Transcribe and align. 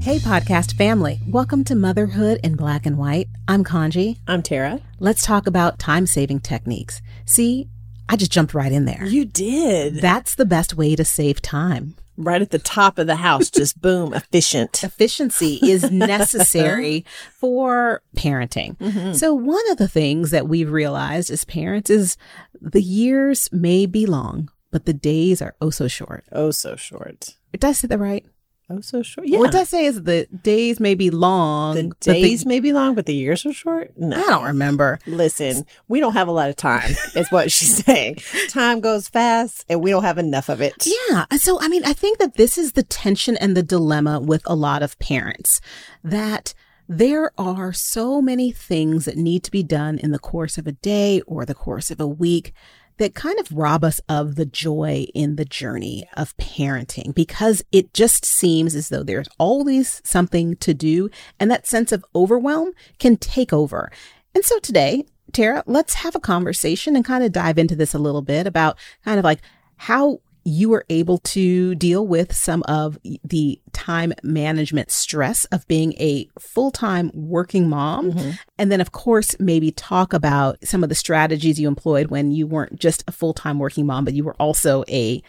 Hey, 0.00 0.18
podcast 0.18 0.74
family. 0.76 1.20
Welcome 1.26 1.64
to 1.64 1.74
Motherhood 1.74 2.40
in 2.42 2.54
Black 2.56 2.86
and 2.86 2.96
White. 2.96 3.28
I'm 3.48 3.64
Kanji. 3.64 4.18
I'm 4.26 4.42
Tara. 4.42 4.80
Let's 5.00 5.24
talk 5.24 5.46
about 5.46 5.78
time 5.78 6.06
saving 6.06 6.40
techniques. 6.40 7.02
See, 7.26 7.68
I 8.08 8.16
just 8.16 8.30
jumped 8.30 8.54
right 8.54 8.72
in 8.72 8.84
there. 8.84 9.04
You 9.04 9.24
did. 9.24 9.96
That's 9.96 10.36
the 10.36 10.46
best 10.46 10.76
way 10.76 10.96
to 10.96 11.04
save 11.04 11.42
time. 11.42 11.94
Right 12.16 12.40
at 12.40 12.50
the 12.50 12.58
top 12.58 12.98
of 12.98 13.06
the 13.06 13.16
house, 13.16 13.50
just 13.50 13.80
boom, 13.82 14.14
efficient. 14.14 14.82
Efficiency 14.82 15.58
is 15.62 15.90
necessary 15.90 17.04
for 17.32 18.00
parenting. 18.16 18.78
Mm-hmm. 18.78 19.12
So, 19.12 19.34
one 19.34 19.70
of 19.70 19.78
the 19.78 19.88
things 19.88 20.30
that 20.30 20.48
we've 20.48 20.70
realized 20.70 21.30
as 21.30 21.44
parents 21.44 21.90
is 21.90 22.16
the 22.60 22.82
years 22.82 23.48
may 23.52 23.84
be 23.84 24.06
long, 24.06 24.50
but 24.70 24.86
the 24.86 24.94
days 24.94 25.42
are 25.42 25.54
oh 25.60 25.70
so 25.70 25.86
short. 25.86 26.24
Oh, 26.32 26.50
so 26.50 26.76
short. 26.76 27.36
Did 27.52 27.64
I 27.64 27.72
say 27.72 27.88
that 27.88 27.98
right? 27.98 28.24
Oh, 28.70 28.80
so 28.82 29.02
short. 29.02 29.26
Yeah. 29.26 29.38
What 29.38 29.52
did 29.52 29.62
I 29.62 29.64
say 29.64 29.86
is 29.86 30.02
the 30.02 30.26
days 30.42 30.78
may 30.78 30.94
be 30.94 31.08
long. 31.10 31.74
the 31.76 31.88
but 31.88 32.00
the- 32.00 32.12
days 32.12 32.44
may 32.44 32.60
be 32.60 32.72
long, 32.74 32.94
but 32.94 33.06
the 33.06 33.14
years 33.14 33.46
are 33.46 33.52
short? 33.52 33.92
No. 33.96 34.16
I 34.18 34.22
don't 34.26 34.44
remember. 34.44 34.98
Listen, 35.06 35.64
we 35.88 36.00
don't 36.00 36.12
have 36.12 36.28
a 36.28 36.32
lot 36.32 36.50
of 36.50 36.56
time, 36.56 36.90
is 37.16 37.30
what 37.32 37.50
she's 37.52 37.82
saying. 37.84 38.16
Time 38.50 38.80
goes 38.80 39.08
fast 39.08 39.64
and 39.70 39.82
we 39.82 39.90
don't 39.90 40.02
have 40.04 40.18
enough 40.18 40.50
of 40.50 40.60
it. 40.60 40.86
Yeah. 41.10 41.24
Uh, 41.30 41.38
so, 41.38 41.58
I 41.62 41.68
mean, 41.68 41.82
I 41.86 41.94
think 41.94 42.18
that 42.18 42.34
this 42.34 42.58
is 42.58 42.72
the 42.72 42.82
tension 42.82 43.38
and 43.38 43.56
the 43.56 43.62
dilemma 43.62 44.20
with 44.20 44.42
a 44.44 44.54
lot 44.54 44.82
of 44.82 44.98
parents 44.98 45.62
that 46.04 46.52
there 46.90 47.32
are 47.38 47.72
so 47.72 48.20
many 48.20 48.50
things 48.52 49.04
that 49.06 49.16
need 49.16 49.44
to 49.44 49.50
be 49.50 49.62
done 49.62 49.98
in 49.98 50.10
the 50.10 50.18
course 50.18 50.58
of 50.58 50.66
a 50.66 50.72
day 50.72 51.20
or 51.22 51.44
the 51.46 51.54
course 51.54 51.90
of 51.90 52.00
a 52.00 52.06
week 52.06 52.52
that 52.98 53.14
kind 53.14 53.38
of 53.40 53.50
rob 53.52 53.84
us 53.84 54.00
of 54.08 54.34
the 54.34 54.44
joy 54.44 55.06
in 55.14 55.36
the 55.36 55.44
journey 55.44 56.06
of 56.16 56.36
parenting 56.36 57.14
because 57.14 57.62
it 57.72 57.94
just 57.94 58.24
seems 58.24 58.74
as 58.74 58.88
though 58.88 59.02
there's 59.02 59.28
always 59.38 60.02
something 60.04 60.56
to 60.56 60.74
do 60.74 61.08
and 61.40 61.50
that 61.50 61.66
sense 61.66 61.92
of 61.92 62.04
overwhelm 62.14 62.72
can 62.98 63.16
take 63.16 63.52
over. 63.52 63.90
And 64.34 64.44
so 64.44 64.58
today, 64.58 65.04
Tara, 65.32 65.62
let's 65.66 65.94
have 65.94 66.14
a 66.14 66.20
conversation 66.20 66.96
and 66.96 67.04
kind 67.04 67.24
of 67.24 67.32
dive 67.32 67.58
into 67.58 67.76
this 67.76 67.94
a 67.94 67.98
little 67.98 68.22
bit 68.22 68.46
about 68.46 68.78
kind 69.04 69.18
of 69.18 69.24
like 69.24 69.40
how 69.76 70.20
you 70.44 70.68
were 70.70 70.84
able 70.88 71.18
to 71.18 71.74
deal 71.74 72.06
with 72.06 72.34
some 72.34 72.62
of 72.64 72.98
the 73.24 73.60
time 73.72 74.12
management 74.22 74.90
stress 74.90 75.44
of 75.46 75.66
being 75.68 75.92
a 75.94 76.28
full 76.38 76.70
time 76.70 77.10
working 77.14 77.68
mom. 77.68 78.12
Mm-hmm. 78.12 78.30
And 78.58 78.72
then, 78.72 78.80
of 78.80 78.92
course, 78.92 79.36
maybe 79.38 79.70
talk 79.70 80.12
about 80.12 80.58
some 80.64 80.82
of 80.82 80.88
the 80.88 80.94
strategies 80.94 81.60
you 81.60 81.68
employed 81.68 82.08
when 82.08 82.30
you 82.30 82.46
weren't 82.46 82.78
just 82.78 83.04
a 83.06 83.12
full 83.12 83.34
time 83.34 83.58
working 83.58 83.86
mom, 83.86 84.04
but 84.04 84.14
you 84.14 84.24
were 84.24 84.36
also 84.40 84.84
a 84.88 85.22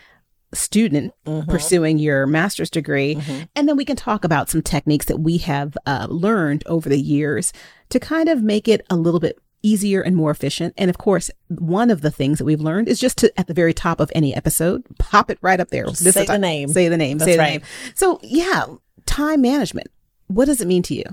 student 0.53 1.13
mm-hmm. 1.25 1.49
pursuing 1.49 1.99
your 1.99 2.25
master's 2.25 2.69
degree. 2.69 3.15
Mm-hmm. 3.15 3.43
And 3.55 3.67
then 3.67 3.77
we 3.77 3.85
can 3.85 3.95
talk 3.95 4.23
about 4.23 4.49
some 4.49 4.61
techniques 4.61 5.05
that 5.05 5.19
we 5.19 5.37
have 5.39 5.77
uh, 5.85 6.07
learned 6.09 6.63
over 6.65 6.89
the 6.89 6.99
years 6.99 7.53
to 7.89 7.99
kind 7.99 8.29
of 8.29 8.41
make 8.41 8.67
it 8.67 8.85
a 8.89 8.95
little 8.95 9.19
bit 9.19 9.39
easier 9.61 10.01
and 10.01 10.15
more 10.15 10.31
efficient. 10.31 10.73
And 10.77 10.89
of 10.89 10.97
course, 10.97 11.29
one 11.47 11.89
of 11.89 12.01
the 12.01 12.11
things 12.11 12.37
that 12.37 12.45
we've 12.45 12.61
learned 12.61 12.87
is 12.87 12.99
just 12.99 13.17
to, 13.19 13.39
at 13.39 13.47
the 13.47 13.53
very 13.53 13.73
top 13.73 13.99
of 13.99 14.11
any 14.15 14.33
episode, 14.35 14.83
pop 14.97 15.29
it 15.29 15.37
right 15.41 15.59
up 15.59 15.69
there. 15.69 15.85
This 15.85 16.13
Say 16.13 16.25
the 16.25 16.33
ti- 16.33 16.39
name. 16.39 16.69
Say 16.69 16.87
the 16.87 16.97
name. 16.97 17.17
That's 17.17 17.29
say 17.29 17.33
the 17.33 17.39
right. 17.39 17.49
name. 17.51 17.61
So 17.95 18.19
yeah, 18.23 18.65
time 19.05 19.41
management. 19.41 19.87
What 20.27 20.45
does 20.45 20.61
it 20.61 20.67
mean 20.67 20.83
to 20.83 20.95
you? 20.95 21.03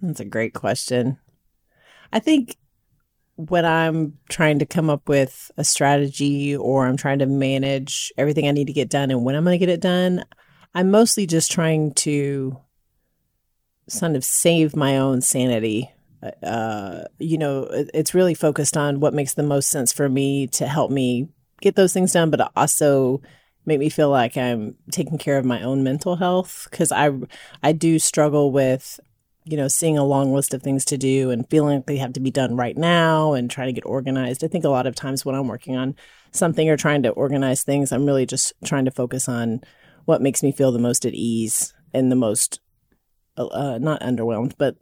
That's 0.00 0.20
a 0.20 0.24
great 0.24 0.54
question. 0.54 1.18
I 2.12 2.18
think 2.18 2.56
when 3.36 3.64
I'm 3.64 4.18
trying 4.28 4.58
to 4.58 4.66
come 4.66 4.90
up 4.90 5.08
with 5.08 5.50
a 5.56 5.64
strategy 5.64 6.56
or 6.56 6.86
I'm 6.86 6.96
trying 6.96 7.20
to 7.20 7.26
manage 7.26 8.12
everything 8.18 8.46
I 8.46 8.52
need 8.52 8.66
to 8.66 8.72
get 8.72 8.90
done 8.90 9.10
and 9.10 9.24
when 9.24 9.34
I'm 9.34 9.44
going 9.44 9.54
to 9.54 9.64
get 9.64 9.72
it 9.72 9.80
done, 9.80 10.24
I'm 10.74 10.90
mostly 10.90 11.26
just 11.26 11.50
trying 11.50 11.92
to 11.94 12.58
sort 13.88 14.16
of 14.16 14.24
save 14.24 14.76
my 14.76 14.96
own 14.98 15.20
sanity. 15.20 15.90
Uh, 16.42 17.04
you 17.18 17.36
know, 17.36 17.68
it's 17.92 18.14
really 18.14 18.34
focused 18.34 18.76
on 18.76 19.00
what 19.00 19.14
makes 19.14 19.34
the 19.34 19.42
most 19.42 19.68
sense 19.68 19.92
for 19.92 20.08
me 20.08 20.46
to 20.48 20.66
help 20.66 20.90
me 20.90 21.28
get 21.60 21.74
those 21.74 21.92
things 21.92 22.12
done, 22.12 22.30
but 22.30 22.52
also 22.56 23.20
make 23.66 23.78
me 23.78 23.88
feel 23.88 24.10
like 24.10 24.36
I'm 24.36 24.76
taking 24.90 25.18
care 25.18 25.38
of 25.38 25.44
my 25.44 25.62
own 25.62 25.82
mental 25.82 26.16
health 26.16 26.68
because 26.70 26.92
I 26.92 27.10
I 27.62 27.72
do 27.72 27.98
struggle 27.98 28.52
with 28.52 29.00
you 29.44 29.56
know 29.56 29.68
seeing 29.68 29.98
a 29.98 30.04
long 30.04 30.32
list 30.32 30.54
of 30.54 30.62
things 30.62 30.84
to 30.86 30.98
do 30.98 31.30
and 31.30 31.48
feeling 31.48 31.76
like 31.76 31.86
they 31.86 31.96
have 31.96 32.12
to 32.14 32.20
be 32.20 32.30
done 32.30 32.56
right 32.56 32.76
now 32.76 33.32
and 33.32 33.50
trying 33.50 33.68
to 33.68 33.72
get 33.72 33.86
organized. 33.86 34.44
I 34.44 34.48
think 34.48 34.64
a 34.64 34.68
lot 34.68 34.86
of 34.86 34.94
times 34.94 35.24
when 35.24 35.34
I'm 35.34 35.48
working 35.48 35.76
on 35.76 35.96
something 36.30 36.68
or 36.68 36.76
trying 36.76 37.02
to 37.02 37.10
organize 37.10 37.62
things, 37.62 37.92
I'm 37.92 38.06
really 38.06 38.26
just 38.26 38.52
trying 38.64 38.84
to 38.84 38.90
focus 38.90 39.28
on 39.28 39.60
what 40.04 40.22
makes 40.22 40.42
me 40.42 40.52
feel 40.52 40.72
the 40.72 40.78
most 40.78 41.04
at 41.04 41.14
ease 41.14 41.74
and 41.92 42.10
the 42.10 42.16
most 42.16 42.60
uh, 43.50 43.78
not 43.78 44.00
underwhelmed, 44.00 44.52
but 44.58 44.76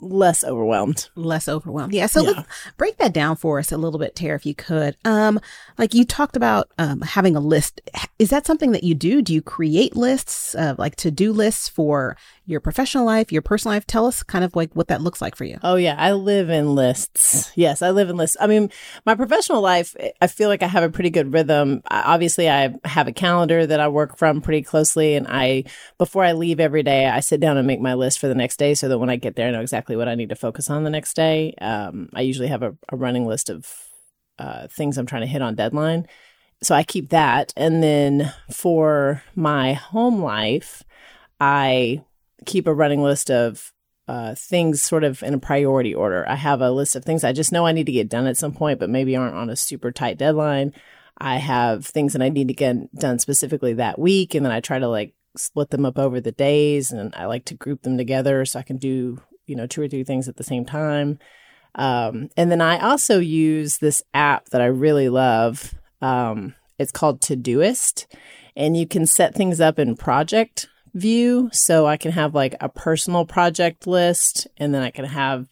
less 0.00 0.44
overwhelmed. 0.44 1.08
less 1.14 1.48
overwhelmed. 1.48 1.92
Yeah. 1.94 2.06
So 2.06 2.22
Yeah. 2.22 2.30
let's 2.30 2.48
break 2.76 2.96
that 2.98 3.12
down 3.12 3.36
for 3.36 3.58
us 3.58 3.72
a 3.72 3.76
little 3.76 3.98
bit, 3.98 4.14
Tara, 4.16 4.36
if 4.36 4.46
you 4.46 4.54
could. 4.54 4.96
Um, 5.04 5.40
like 5.78 5.94
you 5.94 6.04
talked 6.04 6.36
about 6.36 6.70
um, 6.78 7.00
having 7.02 7.36
a 7.36 7.40
list. 7.40 7.80
Is 8.18 8.30
that 8.30 8.46
something 8.46 8.72
that 8.72 8.84
you 8.84 8.94
do? 8.94 9.22
Do 9.22 9.34
you 9.34 9.42
create 9.42 9.96
lists, 9.96 10.54
uh, 10.54 10.74
like 10.78 10.96
to 10.96 11.10
do 11.10 11.32
lists 11.32 11.68
for 11.68 12.16
your 12.46 12.60
professional 12.60 13.04
life, 13.04 13.32
your 13.32 13.42
personal 13.42 13.74
life? 13.74 13.86
Tell 13.86 14.06
us 14.06 14.22
kind 14.22 14.44
of 14.44 14.54
like 14.56 14.72
what 14.74 14.88
that 14.88 15.02
looks 15.02 15.20
like 15.20 15.34
for 15.34 15.44
you. 15.44 15.58
Oh 15.62 15.74
yeah, 15.76 15.96
I 15.98 16.12
live 16.12 16.48
in 16.48 16.74
lists. 16.74 17.52
Yes, 17.56 17.82
I 17.82 17.90
live 17.90 18.08
in 18.08 18.16
lists. 18.16 18.36
I 18.40 18.46
mean, 18.46 18.70
my 19.04 19.14
professional 19.14 19.60
life, 19.60 19.96
I 20.20 20.26
feel 20.26 20.48
like 20.48 20.62
I 20.62 20.66
have 20.66 20.84
a 20.84 20.90
pretty 20.90 21.10
good 21.10 21.32
rhythm. 21.32 21.82
I, 21.88 22.02
obviously, 22.14 22.48
I 22.48 22.74
have 22.84 23.08
a 23.08 23.12
calendar 23.12 23.66
that 23.66 23.80
I 23.80 23.88
work 23.88 24.16
from 24.16 24.40
pretty 24.40 24.62
closely, 24.62 25.14
and 25.16 25.26
I 25.28 25.64
before 25.98 26.22
I 26.24 26.32
leave 26.32 26.60
every 26.60 26.82
day, 26.82 27.06
I 27.06 27.20
sit 27.20 27.40
down 27.40 27.56
and 27.56 27.66
make 27.66 27.80
my 27.80 27.94
list 27.94 28.05
for 28.14 28.28
the 28.28 28.34
next 28.34 28.58
day, 28.58 28.74
so 28.74 28.88
that 28.88 28.98
when 28.98 29.08
I 29.08 29.16
get 29.16 29.36
there, 29.36 29.48
I 29.48 29.50
know 29.50 29.62
exactly 29.62 29.96
what 29.96 30.06
I 30.06 30.14
need 30.14 30.28
to 30.28 30.36
focus 30.36 30.68
on 30.68 30.84
the 30.84 30.90
next 30.90 31.16
day. 31.16 31.54
Um, 31.58 32.10
I 32.14 32.20
usually 32.20 32.48
have 32.48 32.62
a, 32.62 32.76
a 32.90 32.96
running 32.96 33.26
list 33.26 33.48
of 33.48 33.72
uh, 34.38 34.68
things 34.68 34.98
I'm 34.98 35.06
trying 35.06 35.22
to 35.22 35.26
hit 35.26 35.40
on 35.40 35.54
deadline, 35.54 36.06
so 36.62 36.74
I 36.74 36.82
keep 36.82 37.08
that. 37.08 37.54
And 37.56 37.82
then 37.82 38.34
for 38.52 39.22
my 39.34 39.72
home 39.72 40.20
life, 40.20 40.82
I 41.40 42.04
keep 42.44 42.66
a 42.66 42.74
running 42.74 43.02
list 43.02 43.30
of 43.30 43.72
uh, 44.08 44.34
things 44.36 44.82
sort 44.82 45.04
of 45.04 45.22
in 45.22 45.34
a 45.34 45.38
priority 45.38 45.94
order. 45.94 46.28
I 46.28 46.36
have 46.36 46.60
a 46.60 46.70
list 46.70 46.94
of 46.94 47.04
things 47.04 47.24
I 47.24 47.32
just 47.32 47.50
know 47.50 47.66
I 47.66 47.72
need 47.72 47.86
to 47.86 47.92
get 47.92 48.08
done 48.08 48.26
at 48.26 48.36
some 48.36 48.52
point, 48.52 48.78
but 48.78 48.90
maybe 48.90 49.16
aren't 49.16 49.34
on 49.34 49.50
a 49.50 49.56
super 49.56 49.90
tight 49.90 50.18
deadline. 50.18 50.72
I 51.18 51.36
have 51.38 51.86
things 51.86 52.12
that 52.12 52.22
I 52.22 52.28
need 52.28 52.48
to 52.48 52.54
get 52.54 52.94
done 52.94 53.18
specifically 53.18 53.72
that 53.74 53.98
week, 53.98 54.34
and 54.34 54.44
then 54.44 54.52
I 54.52 54.60
try 54.60 54.78
to 54.78 54.86
like 54.86 55.14
split 55.38 55.70
them 55.70 55.84
up 55.84 55.98
over 55.98 56.20
the 56.20 56.32
days, 56.32 56.92
and 56.92 57.14
I 57.14 57.26
like 57.26 57.44
to 57.46 57.54
group 57.54 57.82
them 57.82 57.96
together 57.96 58.44
so 58.44 58.58
I 58.58 58.62
can 58.62 58.76
do 58.76 59.20
you 59.46 59.56
know 59.56 59.66
two 59.66 59.82
or 59.82 59.88
three 59.88 60.04
things 60.04 60.28
at 60.28 60.36
the 60.36 60.44
same 60.44 60.64
time. 60.64 61.18
Um, 61.74 62.30
and 62.36 62.50
then 62.50 62.60
I 62.60 62.78
also 62.78 63.18
use 63.18 63.78
this 63.78 64.02
app 64.14 64.48
that 64.50 64.60
I 64.60 64.66
really 64.66 65.08
love. 65.08 65.74
Um, 66.00 66.54
it's 66.78 66.92
called 66.92 67.20
Todoist, 67.20 68.06
and 68.56 68.76
you 68.76 68.86
can 68.86 69.06
set 69.06 69.34
things 69.34 69.60
up 69.60 69.78
in 69.78 69.96
project 69.96 70.68
view. 70.94 71.50
So 71.52 71.86
I 71.86 71.96
can 71.96 72.12
have 72.12 72.34
like 72.34 72.54
a 72.60 72.68
personal 72.68 73.24
project 73.24 73.86
list, 73.86 74.46
and 74.56 74.74
then 74.74 74.82
I 74.82 74.90
can 74.90 75.04
have 75.04 75.48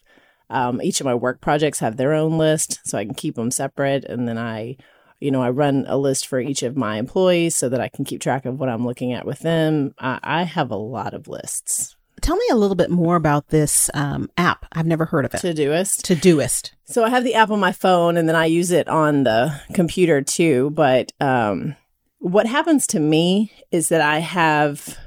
um, 0.49 0.81
each 0.81 0.99
of 0.99 1.05
my 1.05 1.15
work 1.15 1.41
projects 1.41 1.79
have 1.79 1.97
their 1.97 2.13
own 2.13 2.37
list, 2.37 2.79
so 2.85 2.97
I 2.97 3.05
can 3.05 3.13
keep 3.13 3.35
them 3.35 3.51
separate. 3.51 4.05
And 4.05 4.27
then 4.27 4.37
I, 4.37 4.77
you 5.19 5.31
know, 5.31 5.41
I 5.41 5.49
run 5.49 5.85
a 5.87 5.97
list 5.97 6.27
for 6.27 6.39
each 6.39 6.63
of 6.63 6.75
my 6.75 6.97
employees 6.97 7.55
so 7.55 7.69
that 7.69 7.81
I 7.81 7.87
can 7.87 8.05
keep 8.05 8.21
track 8.21 8.45
of 8.45 8.59
what 8.59 8.69
I'm 8.69 8.85
looking 8.85 9.13
at 9.13 9.25
with 9.25 9.39
them. 9.39 9.93
I, 9.99 10.19
I 10.23 10.43
have 10.43 10.71
a 10.71 10.75
lot 10.75 11.13
of 11.13 11.27
lists. 11.27 11.95
Tell 12.21 12.35
me 12.35 12.45
a 12.51 12.55
little 12.55 12.75
bit 12.75 12.89
more 12.89 13.15
about 13.15 13.49
this 13.49 13.89
um, 13.93 14.29
app. 14.37 14.65
I've 14.71 14.85
never 14.85 15.05
heard 15.05 15.25
of 15.25 15.33
it. 15.33 15.41
Todoist. 15.41 16.01
Todoist. 16.01 16.71
So 16.85 17.03
I 17.03 17.09
have 17.09 17.23
the 17.23 17.35
app 17.35 17.49
on 17.49 17.59
my 17.59 17.71
phone 17.71 18.17
and 18.17 18.27
then 18.27 18.35
I 18.35 18.45
use 18.45 18.71
it 18.71 18.87
on 18.87 19.23
the 19.23 19.59
computer 19.73 20.21
too. 20.21 20.71
But 20.71 21.11
um, 21.19 21.75
what 22.19 22.47
happens 22.47 22.87
to 22.87 22.99
me 22.99 23.51
is 23.71 23.89
that 23.89 24.01
I 24.01 24.19
have 24.19 24.97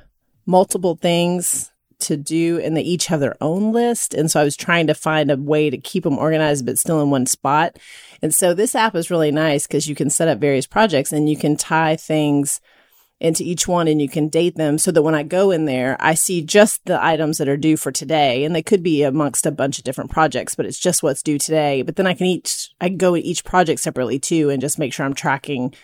multiple 0.47 0.97
things 0.97 1.71
to 2.01 2.17
do 2.17 2.61
and 2.61 2.77
they 2.77 2.83
each 2.83 3.07
have 3.07 3.21
their 3.21 3.37
own 3.41 3.73
list. 3.73 4.15
And 4.15 4.31
so 4.31 4.41
I 4.41 4.45
was 4.45 4.57
trying 4.57 4.87
to 4.87 4.95
find 4.95 5.31
a 5.31 5.37
way 5.37 5.71
to 5.71 5.79
keep 5.79 6.05
them 6.05 6.19
organized, 6.19 6.67
but 6.67 6.79
still 6.79 7.03
in 7.03 7.11
one 7.11 7.27
spot. 7.27 7.79
And 8.23 8.35
so 8.35 8.55
this 8.55 8.75
app 8.75 8.95
is 8.95 9.11
really 9.11 9.31
nice 9.33 9.67
because 9.67 9.89
you 9.89 9.95
can 9.95 10.11
set 10.11 10.29
up 10.29 10.39
various 10.39 10.67
projects 10.67 11.13
and 11.13 11.29
you 11.29 11.37
can 11.37 11.57
tie 11.57 11.97
things 11.97 12.61
into 13.21 13.43
each 13.43 13.67
one 13.67 13.89
and 13.89 14.01
you 14.01 14.09
can 14.09 14.29
date 14.29 14.55
them 14.55 14.79
so 14.79 14.93
that 14.93 15.03
when 15.03 15.15
I 15.15 15.25
go 15.25 15.51
in 15.51 15.65
there, 15.65 15.97
I 15.99 16.15
see 16.15 16.41
just 16.41 16.85
the 16.85 17.03
items 17.03 17.39
that 17.39 17.49
are 17.49 17.57
due 17.57 17.77
for 17.77 17.91
today. 17.91 18.45
And 18.45 18.55
they 18.55 18.63
could 18.63 18.83
be 18.83 19.03
amongst 19.03 19.45
a 19.45 19.51
bunch 19.51 19.79
of 19.79 19.85
different 19.85 20.11
projects, 20.11 20.55
but 20.55 20.67
it's 20.67 20.79
just 20.79 21.03
what's 21.03 21.23
due 21.23 21.39
today. 21.39 21.83
But 21.83 21.97
then 21.97 22.07
I 22.07 22.15
can 22.15 22.27
each, 22.27 22.71
I 22.81 22.89
can 22.89 22.97
go 22.97 23.15
at 23.17 23.25
each 23.25 23.45
project 23.45 23.81
separately 23.81 24.21
too 24.21 24.51
and 24.51 24.61
just 24.61 24.79
make 24.79 24.93
sure 24.93 25.05
I'm 25.05 25.15
tracking 25.15 25.75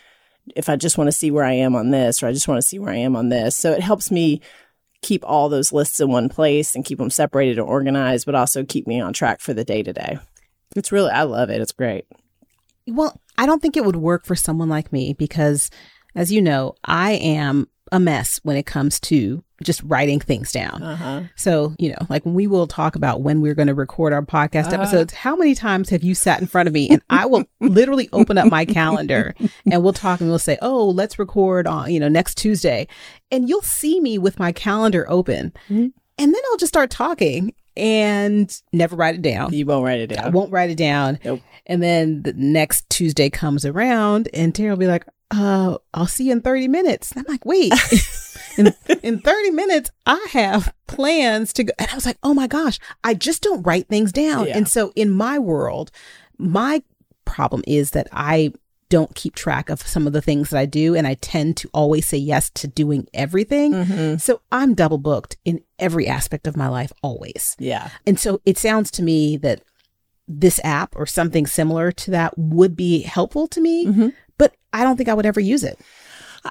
if 0.55 0.69
I 0.69 0.75
just 0.75 0.97
want 0.97 1.07
to 1.07 1.11
see 1.11 1.31
where 1.31 1.43
I 1.43 1.53
am 1.53 1.75
on 1.75 1.91
this 1.91 2.21
or 2.21 2.27
I 2.27 2.31
just 2.31 2.47
want 2.47 2.59
to 2.59 2.67
see 2.67 2.79
where 2.79 2.93
I 2.93 2.97
am 2.97 3.15
on 3.15 3.29
this. 3.29 3.57
So 3.57 3.71
it 3.71 3.81
helps 3.81 4.11
me 4.11 4.41
keep 5.05 5.23
all 5.23 5.49
those 5.49 5.71
lists 5.71 5.99
in 5.99 6.09
one 6.09 6.27
place 6.29 6.75
and 6.75 6.83
keep 6.83 6.97
them 6.97 7.11
separated 7.11 7.59
and 7.59 7.67
organized, 7.67 8.25
but 8.25 8.33
also 8.33 8.63
keep 8.63 8.87
me 8.87 8.99
on 8.99 9.13
track 9.13 9.39
for 9.39 9.53
the 9.53 9.63
day 9.63 9.83
to 9.83 9.93
day. 9.93 10.17
It's 10.75 10.91
really, 10.91 11.11
I 11.11 11.23
love 11.23 11.49
it. 11.51 11.61
It's 11.61 11.71
great. 11.71 12.05
Well, 12.87 13.21
I 13.37 13.45
don't 13.45 13.61
think 13.61 13.77
it 13.77 13.85
would 13.85 13.95
work 13.95 14.25
for 14.25 14.35
someone 14.35 14.67
like 14.67 14.91
me 14.91 15.13
because, 15.13 15.69
as 16.15 16.31
you 16.31 16.41
know, 16.41 16.73
I 16.83 17.11
am 17.11 17.67
a 17.95 17.99
mess 17.99 18.39
when 18.43 18.57
it 18.57 18.65
comes 18.65 18.99
to 18.99 19.43
just 19.63 19.81
writing 19.83 20.19
things 20.19 20.51
down. 20.51 20.83
Uh-huh. 20.83 21.21
So, 21.35 21.73
you 21.79 21.89
know, 21.89 22.05
like 22.09 22.25
we 22.25 22.45
will 22.45 22.67
talk 22.67 22.95
about 22.97 23.21
when 23.21 23.39
we're 23.41 23.55
going 23.55 23.69
to 23.69 23.73
record 23.73 24.11
our 24.11 24.21
podcast 24.21 24.65
Uh-huh. 24.67 24.81
episodes. 24.81 25.13
How 25.13 25.35
many 25.35 25.55
times 25.55 25.89
have 25.89 26.03
you 26.03 26.13
sat 26.13 26.41
in 26.41 26.47
front 26.47 26.67
of 26.67 26.73
me 26.73 26.89
and 26.89 27.01
I 27.09 27.25
will 27.25 27.45
literally 27.61 28.09
open 28.11 28.37
up 28.37 28.51
my 28.51 28.65
calendar 28.65 29.33
and 29.71 29.81
we'll 29.81 29.93
talk 29.93 30.19
and 30.19 30.29
we'll 30.29 30.39
say, 30.39 30.57
oh, 30.61 30.89
let's 30.89 31.17
record 31.17 31.67
on, 31.67 31.89
you 31.91 31.99
know, 32.01 32.09
next 32.09 32.35
Tuesday. 32.37 32.87
And 33.31 33.47
you'll 33.47 33.61
see 33.61 34.01
me 34.01 34.17
with 34.17 34.39
my 34.39 34.51
calendar 34.51 35.05
open. 35.09 35.53
Mhm. 35.69 35.93
And 36.17 36.33
then 36.33 36.41
I'll 36.51 36.57
just 36.57 36.73
start 36.73 36.89
talking 36.89 37.53
and 37.77 38.61
never 38.73 38.95
write 38.95 39.15
it 39.15 39.21
down. 39.21 39.53
You 39.53 39.65
won't 39.65 39.83
write 39.85 39.99
it 39.99 40.07
down. 40.07 40.25
I 40.25 40.29
won't 40.29 40.51
write 40.51 40.69
it 40.69 40.77
down. 40.77 41.19
Nope. 41.25 41.41
And 41.65 41.81
then 41.81 42.21
the 42.23 42.33
next 42.33 42.89
Tuesday 42.89 43.29
comes 43.29 43.65
around 43.65 44.29
and 44.33 44.53
Tara 44.53 44.71
will 44.71 44.77
be 44.77 44.87
like, 44.87 45.05
uh, 45.31 45.77
I'll 45.93 46.07
see 46.07 46.25
you 46.25 46.31
in 46.31 46.41
30 46.41 46.67
minutes. 46.67 47.11
And 47.11 47.19
I'm 47.25 47.31
like, 47.31 47.45
wait, 47.45 47.73
in, 48.57 48.73
in 49.03 49.19
30 49.19 49.51
minutes, 49.51 49.91
I 50.05 50.25
have 50.31 50.73
plans 50.87 51.53
to 51.53 51.63
go. 51.63 51.73
And 51.79 51.89
I 51.91 51.95
was 51.95 52.05
like, 52.05 52.17
oh 52.23 52.33
my 52.33 52.47
gosh, 52.47 52.79
I 53.03 53.13
just 53.13 53.41
don't 53.41 53.63
write 53.63 53.87
things 53.87 54.11
down. 54.11 54.47
Yeah. 54.47 54.57
And 54.57 54.67
so 54.67 54.91
in 54.95 55.11
my 55.11 55.39
world, 55.39 55.91
my 56.37 56.83
problem 57.25 57.63
is 57.67 57.91
that 57.91 58.07
I 58.11 58.53
don't 58.89 59.15
keep 59.15 59.33
track 59.33 59.69
of 59.71 59.81
some 59.81 60.05
of 60.05 60.13
the 60.13 60.21
things 60.21 60.51
that 60.51 60.59
I 60.59 60.67
do. 60.67 60.93
And 60.95 61.07
I 61.07 61.15
tend 61.15 61.57
to 61.57 61.69
always 61.73 62.05
say 62.07 62.17
yes 62.17 62.51
to 62.51 62.67
doing 62.67 63.07
everything. 63.15 63.73
Mhm. 63.73 64.21
So 64.21 64.41
I'm 64.51 64.75
double 64.75 64.99
booked 64.99 65.37
in 65.43 65.61
every 65.79 66.07
aspect 66.07 66.45
of 66.45 66.55
my 66.55 66.67
life, 66.67 66.93
always. 67.01 67.55
Yeah. 67.57 67.89
And 68.05 68.19
so 68.19 68.41
it 68.45 68.59
sounds 68.59 68.91
to 68.91 69.03
me 69.03 69.37
that 69.37 69.63
this 70.27 70.59
app 70.63 70.95
or 70.95 71.05
something 71.05 71.45
similar 71.45 71.91
to 71.91 72.11
that 72.11 72.33
would 72.37 72.75
be 72.75 73.01
helpful 73.01 73.47
to 73.47 73.61
me, 73.61 73.85
Mhm. 73.85 74.13
but 74.37 74.53
I 74.73 74.83
don't 74.83 74.97
think 74.97 75.09
I 75.09 75.13
would 75.13 75.25
ever 75.25 75.39
use 75.39 75.63
it. 75.63 75.79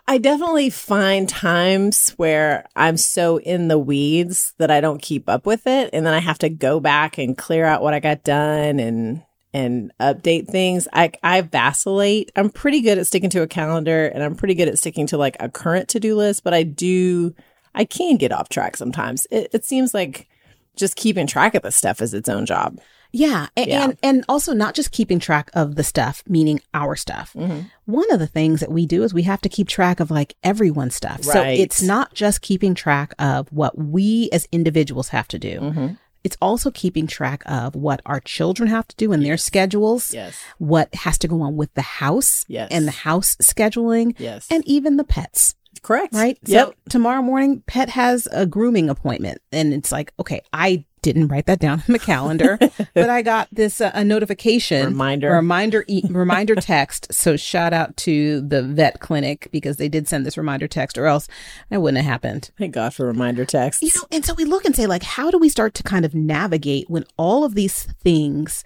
I 0.08 0.18
definitely 0.18 0.70
find 0.70 1.28
times 1.28 2.10
where 2.16 2.64
I'm 2.74 2.96
so 2.96 3.38
in 3.38 3.68
the 3.68 3.78
weeds 3.78 4.52
that 4.58 4.70
I 4.70 4.80
don't 4.80 5.00
keep 5.00 5.28
up 5.28 5.46
with 5.46 5.66
it 5.68 5.90
and 5.92 6.04
then 6.04 6.14
I 6.14 6.18
have 6.18 6.38
to 6.40 6.48
go 6.48 6.80
back 6.80 7.16
and 7.16 7.38
clear 7.38 7.64
out 7.64 7.80
what 7.82 7.94
I 7.94 8.00
got 8.00 8.24
done 8.24 8.80
and 8.80 9.22
and 9.52 9.92
update 10.00 10.48
things. 10.48 10.88
I 10.92 11.12
I 11.22 11.42
vacillate. 11.42 12.32
I'm 12.34 12.50
pretty 12.50 12.80
good 12.80 12.98
at 12.98 13.06
sticking 13.06 13.30
to 13.30 13.42
a 13.42 13.46
calendar 13.46 14.06
and 14.06 14.20
I'm 14.22 14.34
pretty 14.34 14.54
good 14.54 14.66
at 14.66 14.78
sticking 14.78 15.06
to 15.08 15.16
like 15.16 15.36
a 15.38 15.48
current 15.48 15.88
to-do 15.90 16.16
list, 16.16 16.42
but 16.42 16.52
I 16.54 16.64
do 16.64 17.34
I 17.72 17.84
can 17.84 18.16
get 18.16 18.32
off 18.32 18.48
track 18.48 18.76
sometimes. 18.76 19.28
It, 19.30 19.48
it 19.52 19.64
seems 19.64 19.94
like 19.94 20.28
just 20.76 20.96
keeping 20.96 21.28
track 21.28 21.54
of 21.54 21.62
this 21.62 21.76
stuff 21.76 22.02
is 22.02 22.14
its 22.14 22.28
own 22.28 22.46
job. 22.46 22.80
Yeah, 23.16 23.46
a- 23.56 23.68
Yeah. 23.68 23.84
and 23.84 23.96
and 24.02 24.24
also 24.28 24.52
not 24.52 24.74
just 24.74 24.90
keeping 24.90 25.20
track 25.20 25.48
of 25.54 25.76
the 25.76 25.84
stuff, 25.84 26.24
meaning 26.28 26.60
our 26.74 26.96
stuff. 26.96 27.32
Mhm. 27.36 27.70
One 27.86 28.10
of 28.12 28.18
the 28.18 28.26
things 28.26 28.58
that 28.60 28.72
we 28.72 28.86
do 28.86 29.04
is 29.04 29.14
we 29.14 29.22
have 29.22 29.40
to 29.42 29.48
keep 29.48 29.68
track 29.68 30.00
of 30.00 30.10
like 30.10 30.34
everyone's 30.42 30.96
stuff. 30.96 31.22
So 31.22 31.40
it's 31.42 31.80
not 31.80 32.12
just 32.14 32.42
keeping 32.42 32.74
track 32.74 33.14
of 33.20 33.46
what 33.52 33.78
we 33.78 34.28
as 34.32 34.48
individuals 34.50 35.08
have 35.10 35.28
to 35.28 35.38
do. 35.38 35.60
Mhm. 35.60 35.98
It's 36.24 36.36
also 36.42 36.70
keeping 36.70 37.06
track 37.06 37.42
of 37.46 37.74
what 37.76 38.00
our 38.06 38.18
children 38.18 38.68
have 38.68 38.88
to 38.88 38.96
do 38.96 39.12
in 39.12 39.22
their 39.22 39.36
schedules, 39.36 40.12
Yes. 40.12 40.34
what 40.58 40.92
has 40.94 41.16
to 41.18 41.28
go 41.28 41.42
on 41.42 41.54
with 41.56 41.72
the 41.74 41.82
house 41.82 42.44
Yes. 42.48 42.68
and 42.72 42.86
the 42.88 42.92
house 42.92 43.36
scheduling, 43.42 44.14
Yes. 44.18 44.46
and 44.50 44.66
even 44.66 44.96
the 44.96 45.04
pets. 45.04 45.54
correct. 45.82 46.14
right? 46.14 46.38
Yep. 46.46 46.66
So 46.68 46.74
tomorrow 46.88 47.20
morning, 47.20 47.62
Pet 47.66 47.90
has 47.90 48.26
a 48.32 48.46
grooming 48.46 48.88
appointment, 48.88 49.42
and 49.52 49.74
it's 49.74 49.92
like, 49.92 50.14
okay, 50.18 50.40
I 50.50 50.86
didn't 51.04 51.28
write 51.28 51.46
that 51.46 51.58
down 51.60 51.82
in 51.86 51.92
the 51.92 51.98
calendar, 51.98 52.58
but 52.94 53.08
I 53.10 53.22
got 53.22 53.48
this 53.52 53.80
uh, 53.80 53.90
a 53.94 54.02
notification, 54.04 54.86
Reminder. 54.86 55.30
reminder, 55.30 55.84
e- 55.86 56.02
reminder 56.10 56.54
text. 56.56 57.12
So 57.12 57.36
shout 57.36 57.72
out 57.72 57.96
to 57.98 58.40
the 58.40 58.62
vet 58.62 59.00
clinic 59.00 59.48
because 59.52 59.76
they 59.76 59.88
did 59.88 60.08
send 60.08 60.24
this 60.26 60.36
reminder 60.36 60.66
text, 60.66 60.98
or 60.98 61.06
else 61.06 61.28
that 61.70 61.80
wouldn't 61.80 62.02
have 62.02 62.10
happened. 62.10 62.50
Thank 62.58 62.74
God 62.74 62.92
for 62.94 63.06
reminder 63.06 63.44
text. 63.44 63.82
You 63.82 63.90
know, 63.94 64.02
and 64.10 64.24
so 64.24 64.34
we 64.34 64.44
look 64.44 64.64
and 64.64 64.74
say, 64.74 64.86
like, 64.86 65.02
how 65.02 65.30
do 65.30 65.38
we 65.38 65.48
start 65.48 65.74
to 65.74 65.82
kind 65.82 66.04
of 66.04 66.14
navigate 66.14 66.88
when 66.90 67.04
all 67.16 67.44
of 67.44 67.54
these 67.54 67.84
things 68.02 68.64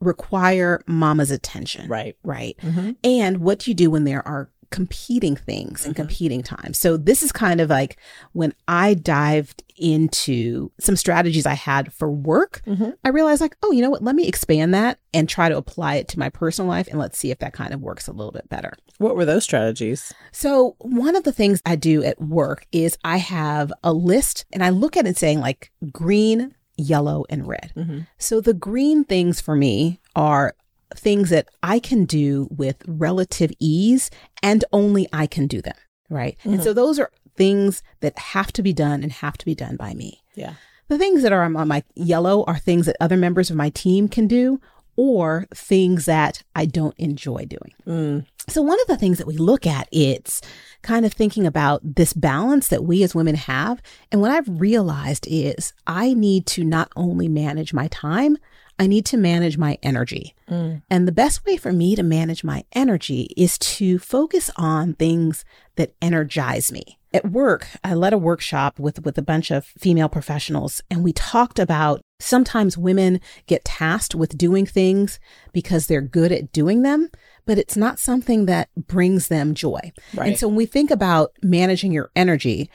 require 0.00 0.82
mama's 0.86 1.30
attention? 1.30 1.88
right. 1.88 2.16
Right. 2.24 2.56
Mhm. 2.62 2.96
And 3.04 3.38
what 3.38 3.60
do 3.60 3.70
you 3.70 3.74
do 3.74 3.90
when 3.90 4.04
there 4.04 4.26
are 4.26 4.50
competing 4.74 5.36
things 5.36 5.86
and 5.86 5.94
competing 5.94 6.42
times? 6.42 6.78
So 6.78 6.96
this 6.96 7.22
is 7.22 7.30
kind 7.32 7.60
of 7.60 7.70
like 7.70 7.96
when 8.32 8.52
I 8.66 8.94
dived 8.94 9.62
into 9.76 10.70
some 10.80 10.96
strategies 10.96 11.46
I 11.46 11.54
had 11.54 11.92
for 11.92 12.10
work, 12.10 12.62
Mhm. 12.66 12.94
I 13.04 13.08
realized 13.10 13.40
like, 13.40 13.56
oh, 13.62 13.70
you 13.72 13.82
know 13.82 13.90
what? 13.90 14.02
Let 14.02 14.14
me 14.16 14.26
expand 14.26 14.74
that 14.74 14.98
and 15.12 15.28
try 15.28 15.48
to 15.48 15.56
apply 15.56 15.96
it 15.96 16.08
to 16.08 16.18
my 16.18 16.28
personal 16.28 16.68
life 16.68 16.88
and 16.88 16.98
let's 16.98 17.18
see 17.18 17.30
if 17.30 17.38
that 17.38 17.52
kind 17.52 17.72
of 17.72 17.80
works 17.80 18.08
a 18.08 18.12
little 18.12 18.32
bit 18.32 18.48
better. 18.48 18.72
What 18.98 19.16
were 19.16 19.24
those 19.24 19.44
strategies? 19.44 20.12
So 20.32 20.76
one 20.80 21.16
of 21.16 21.24
the 21.24 21.32
things 21.32 21.60
I 21.64 21.76
do 21.76 22.02
at 22.02 22.20
work 22.20 22.66
is 22.72 22.96
I 23.04 23.18
have 23.18 23.72
a 23.82 23.92
list 23.92 24.44
and 24.52 24.62
I 24.64 24.70
look 24.70 24.96
at 24.96 25.06
it 25.06 25.16
saying 25.16 25.40
like 25.40 25.70
green, 25.92 26.54
yellow, 26.76 27.24
and 27.28 27.46
red. 27.46 27.72
Mhm. 27.76 28.06
So 28.18 28.40
the 28.40 28.54
green 28.54 29.04
things 29.04 29.40
for 29.40 29.54
me 29.56 30.00
are 30.16 30.54
things 30.94 31.30
that 31.30 31.48
I 31.62 31.78
can 31.78 32.04
do 32.04 32.48
with 32.50 32.76
relative 32.86 33.50
ease 33.58 34.10
and 34.42 34.64
only 34.72 35.08
I 35.12 35.26
can 35.26 35.46
do 35.46 35.60
them. 35.60 35.76
Right. 36.10 36.36
And 36.44 36.62
so 36.62 36.72
those 36.72 36.98
are 36.98 37.10
things 37.36 37.82
that 38.00 38.18
have 38.18 38.52
to 38.52 38.62
be 38.62 38.72
done 38.72 39.02
and 39.02 39.10
have 39.10 39.36
to 39.38 39.44
be 39.44 39.54
done 39.54 39.76
by 39.76 39.94
me. 39.94 40.22
Yeah. 40.34 40.54
The 40.88 40.98
things 40.98 41.22
that 41.22 41.32
are 41.32 41.42
on 41.42 41.68
my 41.68 41.82
yellow 41.94 42.44
are 42.44 42.58
things 42.58 42.86
that 42.86 42.96
other 43.00 43.16
members 43.16 43.50
of 43.50 43.56
my 43.56 43.70
team 43.70 44.08
can 44.08 44.26
do 44.26 44.60
or 44.96 45.46
things 45.54 46.04
that 46.04 46.42
I 46.54 46.66
don't 46.66 46.96
enjoy 46.98 47.46
doing. 47.46 47.72
Mm. 47.86 48.26
So 48.48 48.62
one 48.62 48.80
of 48.80 48.86
the 48.86 48.96
things 48.96 49.18
that 49.18 49.26
we 49.26 49.36
look 49.36 49.66
at 49.66 49.88
it's 49.90 50.40
kind 50.82 51.06
of 51.06 51.12
thinking 51.12 51.46
about 51.46 51.80
this 51.82 52.12
balance 52.12 52.68
that 52.68 52.84
we 52.84 53.02
as 53.02 53.14
women 53.14 53.34
have. 53.34 53.80
And 54.12 54.20
what 54.20 54.30
I've 54.30 54.60
realized 54.60 55.26
is 55.28 55.72
I 55.86 56.14
need 56.14 56.46
to 56.48 56.64
not 56.64 56.92
only 56.94 57.28
manage 57.28 57.72
my 57.72 57.88
time, 57.88 58.36
I 58.78 58.86
need 58.86 59.06
to 59.06 59.16
manage 59.16 59.56
my 59.56 59.78
energy. 59.82 60.34
Mm. 60.50 60.82
And 60.90 61.06
the 61.06 61.12
best 61.12 61.44
way 61.44 61.56
for 61.56 61.72
me 61.72 61.94
to 61.96 62.02
manage 62.02 62.42
my 62.42 62.64
energy 62.72 63.32
is 63.36 63.58
to 63.58 63.98
focus 63.98 64.50
on 64.56 64.94
things 64.94 65.44
that 65.76 65.94
energize 66.02 66.72
me. 66.72 66.98
At 67.12 67.30
work, 67.30 67.68
I 67.84 67.94
led 67.94 68.12
a 68.12 68.18
workshop 68.18 68.80
with, 68.80 69.04
with 69.04 69.16
a 69.16 69.22
bunch 69.22 69.52
of 69.52 69.64
female 69.64 70.08
professionals, 70.08 70.82
and 70.90 71.04
we 71.04 71.12
talked 71.12 71.60
about 71.60 72.00
sometimes 72.18 72.76
women 72.76 73.20
get 73.46 73.64
tasked 73.64 74.16
with 74.16 74.36
doing 74.36 74.66
things 74.66 75.20
because 75.52 75.86
they're 75.86 76.00
good 76.00 76.32
at 76.32 76.50
doing 76.50 76.82
them, 76.82 77.10
but 77.46 77.58
it's 77.58 77.76
not 77.76 78.00
something 78.00 78.46
that 78.46 78.68
brings 78.76 79.28
them 79.28 79.54
joy. 79.54 79.92
Right. 80.14 80.30
And 80.30 80.38
so 80.38 80.48
when 80.48 80.56
we 80.56 80.66
think 80.66 80.90
about 80.90 81.30
managing 81.42 81.92
your 81.92 82.10
energy, 82.16 82.68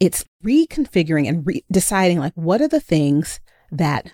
it's 0.00 0.24
reconfiguring 0.44 1.28
and 1.28 1.46
re- 1.46 1.64
deciding 1.70 2.18
like, 2.18 2.34
what 2.34 2.60
are 2.60 2.68
the 2.68 2.80
things 2.80 3.38
that 3.70 4.12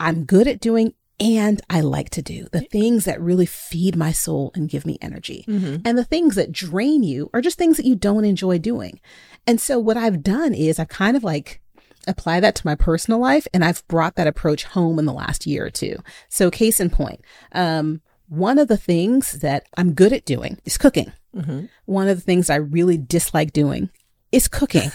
I'm 0.00 0.24
good 0.24 0.46
at 0.46 0.60
doing 0.60 0.94
and 1.20 1.60
I 1.68 1.80
like 1.80 2.10
to 2.10 2.22
do, 2.22 2.46
the 2.52 2.60
things 2.60 3.04
that 3.06 3.20
really 3.20 3.46
feed 3.46 3.96
my 3.96 4.12
soul 4.12 4.52
and 4.54 4.68
give 4.68 4.86
me 4.86 4.98
energy. 5.02 5.44
Mhm. 5.48 5.82
And 5.84 5.98
the 5.98 6.04
things 6.04 6.36
that 6.36 6.52
drain 6.52 7.02
you 7.02 7.28
are 7.34 7.40
just 7.40 7.58
things 7.58 7.76
that 7.76 7.86
you 7.86 7.96
don't 7.96 8.24
enjoy 8.24 8.58
doing. 8.58 9.00
And 9.46 9.60
so 9.60 9.80
what 9.80 9.96
I've 9.96 10.22
done 10.22 10.54
is 10.54 10.78
I've 10.78 10.88
kind 10.88 11.16
of 11.16 11.24
like 11.24 11.60
apply 12.06 12.38
that 12.40 12.54
to 12.54 12.66
my 12.66 12.76
personal 12.76 13.18
life 13.18 13.48
and 13.52 13.64
I've 13.64 13.86
brought 13.88 14.14
that 14.14 14.28
approach 14.28 14.64
home 14.64 14.98
in 15.00 15.06
the 15.06 15.12
last 15.12 15.44
year 15.44 15.66
or 15.66 15.70
two. 15.70 15.96
So 16.28 16.50
case 16.50 16.78
in 16.78 16.88
point, 16.88 17.20
um, 17.52 18.00
one 18.28 18.58
of 18.58 18.68
the 18.68 18.76
things 18.76 19.32
that 19.40 19.66
I'm 19.76 19.94
good 19.94 20.12
at 20.12 20.24
doing 20.24 20.58
is 20.64 20.78
cooking. 20.78 21.12
Mhm. 21.36 21.68
One 21.86 22.08
of 22.08 22.16
the 22.16 22.22
things 22.22 22.48
I 22.48 22.56
really 22.56 22.96
dislike 22.96 23.52
doing 23.52 23.90
is 24.30 24.46
cooking. 24.48 24.90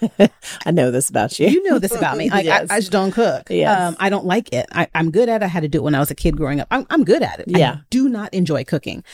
I 0.66 0.70
know 0.70 0.90
this 0.90 1.10
about 1.10 1.38
you. 1.38 1.48
You 1.48 1.62
know 1.64 1.78
this 1.78 1.94
about 1.94 2.16
me. 2.16 2.30
Like 2.30 2.44
Yes. 2.44 2.70
I, 2.70 2.76
I 2.76 2.80
just 2.80 2.92
don't 2.92 3.12
cook. 3.12 3.48
Yes. 3.50 3.78
Um, 3.80 3.96
I 4.00 4.08
don't 4.08 4.24
like 4.24 4.52
it. 4.52 4.66
I, 4.72 4.88
I'm 4.94 5.10
good 5.10 5.28
at 5.28 5.42
it. 5.42 5.44
I 5.44 5.48
had 5.48 5.62
to 5.62 5.68
do 5.68 5.78
it 5.78 5.82
when 5.84 5.94
I 5.94 5.98
was 5.98 6.10
a 6.10 6.14
kid 6.14 6.36
growing 6.36 6.60
up. 6.60 6.68
I'm, 6.70 6.86
I'm 6.90 7.04
good 7.04 7.22
at 7.22 7.40
it. 7.40 7.48
Yeah. 7.48 7.72
I 7.72 7.80
do 7.90 8.08
not 8.08 8.32
enjoy 8.32 8.64
cooking. 8.64 9.04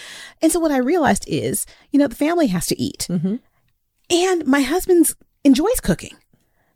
And 0.41 0.53
so 0.53 0.61
what 0.61 0.71
I 0.71 0.79
realized 0.79 1.25
is, 1.27 1.67
you 1.91 1.99
know, 1.99 2.07
the 2.07 2.15
family 2.15 2.47
has 2.49 2.67
to 2.67 2.81
eat. 2.81 3.07
Mhm. 3.11 3.41
And 4.11 4.47
my 4.47 4.61
husband 4.61 5.11
enjoys 5.45 5.81
cooking. 5.81 6.17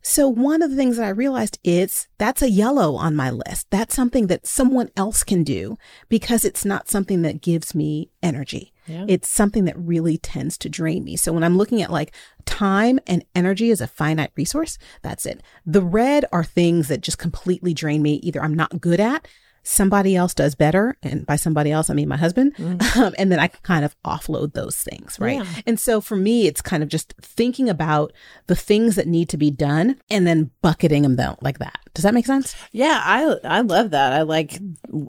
So 0.05 0.27
one 0.29 0.62
of 0.62 0.71
the 0.71 0.77
things 0.77 0.97
that 0.97 1.07
I 1.07 1.11
realized 1.11 1.61
is 1.62 2.09
that's 2.19 2.43
a 2.43 2.51
yellow 2.51 2.97
on 2.97 3.15
my 3.15 3.31
list. 3.31 3.69
That's 3.71 3.95
something 3.95 4.27
that 4.27 4.47
someone 4.49 4.91
else 4.97 5.23
can 5.23 5.45
do 5.45 5.79
because 6.09 6.45
it's 6.45 6.65
not 6.65 6.89
something 6.89 7.23
that 7.23 7.41
gives 7.41 7.73
me 7.75 8.11
energy. 8.23 8.72
Yeah. 8.87 9.05
It's 9.09 9.29
something 9.29 9.65
that 9.67 9.79
really 9.79 10.19
tends 10.19 10.59
to 10.59 10.69
drain 10.69 11.05
me. 11.05 11.17
So 11.17 11.33
when 11.33 11.45
I'm 11.45 11.57
looking 11.57 11.83
at 11.83 11.91
like 11.91 12.15
time 12.45 12.99
and 13.07 13.25
energy 13.35 13.71
as 13.71 13.81
a 13.81 13.87
finite 13.87 14.33
resource, 14.37 14.79
that's 15.03 15.27
it. 15.27 15.43
The 15.65 15.83
red 15.83 16.25
are 16.33 16.45
things 16.45 16.89
that 16.89 17.01
just 17.01 17.19
completely 17.19 17.75
drain 17.75 18.03
me. 18.03 18.15
Either 18.17 18.43
I'm 18.43 18.55
not 18.55 18.81
good 18.81 19.01
at, 19.01 19.27
somebody 19.65 20.17
else 20.17 20.35
does 20.35 20.55
better. 20.55 20.97
And 21.03 21.25
by 21.25 21.37
somebody 21.37 21.71
else, 21.71 21.89
I 21.89 21.95
mean 21.95 22.09
my 22.09 22.17
husband. 22.17 22.55
Um, 22.95 23.15
and 23.17 23.33
then 23.33 23.39
I 23.39 23.47
can 23.47 23.61
kind 23.62 23.85
of 23.87 23.97
offload 24.03 24.53
those 24.53 24.77
things. 24.77 25.17
Right. 25.19 25.37
Yeah. 25.37 25.47
And 25.67 25.81
so 25.81 26.01
for 26.03 26.15
me, 26.15 26.47
it's 26.47 26.61
kind 26.61 26.83
of 26.83 26.91
just 26.91 27.15
thinking 27.23 27.71
about 27.71 28.12
the 28.49 28.57
things 28.57 28.97
that 28.97 29.07
need 29.07 29.31
to 29.31 29.39
be 29.39 29.51
done 29.51 29.99
and 30.11 30.27
then 30.27 30.51
bucketing 30.61 31.03
them 31.03 31.17
though, 31.17 31.39
like 31.41 31.59
that. 31.59 31.79
Does 31.95 32.03
that 32.03 32.12
make 32.12 32.27
sense? 32.27 32.55
Yeah, 32.71 33.01
I 33.03 33.37
I 33.45 33.61
love 33.62 33.91
that. 33.91 34.12
I 34.12 34.23
like 34.23 34.59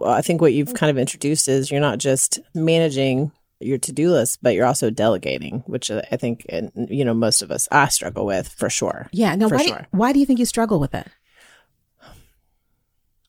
I 0.05 0.21
think 0.21 0.39
what 0.39 0.53
you've 0.53 0.73
kind 0.75 0.89
of 0.89 0.97
introduced 0.97 1.49
is 1.49 1.71
you're 1.71 1.81
not 1.81 1.97
just 1.97 2.39
managing 2.53 3.31
your 3.65 3.77
to-do 3.77 4.11
list, 4.11 4.39
but 4.41 4.53
you're 4.53 4.65
also 4.65 4.89
delegating, 4.89 5.63
which 5.65 5.89
I 5.91 6.17
think 6.17 6.45
you 6.49 7.05
know 7.05 7.13
most 7.13 7.41
of 7.41 7.51
us 7.51 7.67
I 7.71 7.87
struggle 7.87 8.25
with 8.25 8.47
for 8.47 8.69
sure. 8.69 9.09
Yeah, 9.11 9.35
no, 9.35 9.49
for 9.49 9.55
why, 9.55 9.65
sure. 9.65 9.79
do, 9.79 9.85
why 9.91 10.13
do 10.13 10.19
you 10.19 10.25
think 10.25 10.39
you 10.39 10.45
struggle 10.45 10.79
with 10.79 10.93
it? 10.93 11.07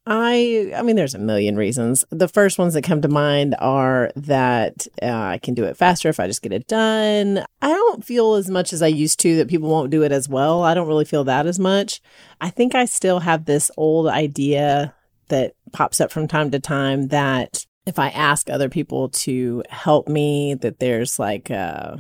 I 0.07 0.73
I 0.77 0.83
mean 0.83 0.97
there's 0.97 1.15
a 1.15 1.19
million 1.19 1.57
reasons. 1.57 2.05
The 2.11 2.29
first 2.29 2.59
ones 2.59 2.75
that 2.75 2.83
come 2.83 3.01
to 3.03 3.09
mind 3.09 3.55
are 3.59 4.13
that 4.17 4.87
uh, 5.03 5.07
I 5.07 5.39
can 5.39 5.55
do 5.55 5.65
it 5.65 5.77
faster 5.77 6.09
if 6.09 6.21
I 6.21 6.27
just 6.27 6.43
get 6.43 6.53
it 6.53 6.67
done. 6.67 7.45
I 7.63 7.69
don't 7.69 8.05
feel 8.05 8.35
as 8.35 8.51
much 8.51 8.73
as 8.73 8.83
I 8.83 8.89
used 8.89 9.19
to 9.21 9.37
that 9.37 9.49
people 9.49 9.71
won't 9.71 9.91
do 9.91 10.03
it 10.03 10.13
as 10.13 10.29
well. 10.29 10.63
I 10.63 10.75
don't 10.75 10.89
really 10.89 11.07
feel 11.07 11.25
that 11.25 11.47
as 11.47 11.59
much. 11.59 12.03
I 12.41 12.51
think 12.51 12.75
I 12.75 12.85
still 12.85 13.21
have 13.21 13.47
this 13.47 13.71
old 13.79 14.09
idea 14.09 14.95
that 15.29 15.55
pops 15.73 16.01
up 16.01 16.13
from 16.13 16.29
time 16.29 16.51
to 16.51 16.61
time 16.61 17.09
that 17.09 17.65
if 17.87 17.99
I 17.99 18.09
ask 18.09 18.49
other 18.49 18.69
people 18.69 19.11
to 19.11 19.63
help 19.69 20.09
me 20.09 20.55
that 20.55 20.79
there's 20.79 21.19
like 21.19 21.51
uh 21.51 21.97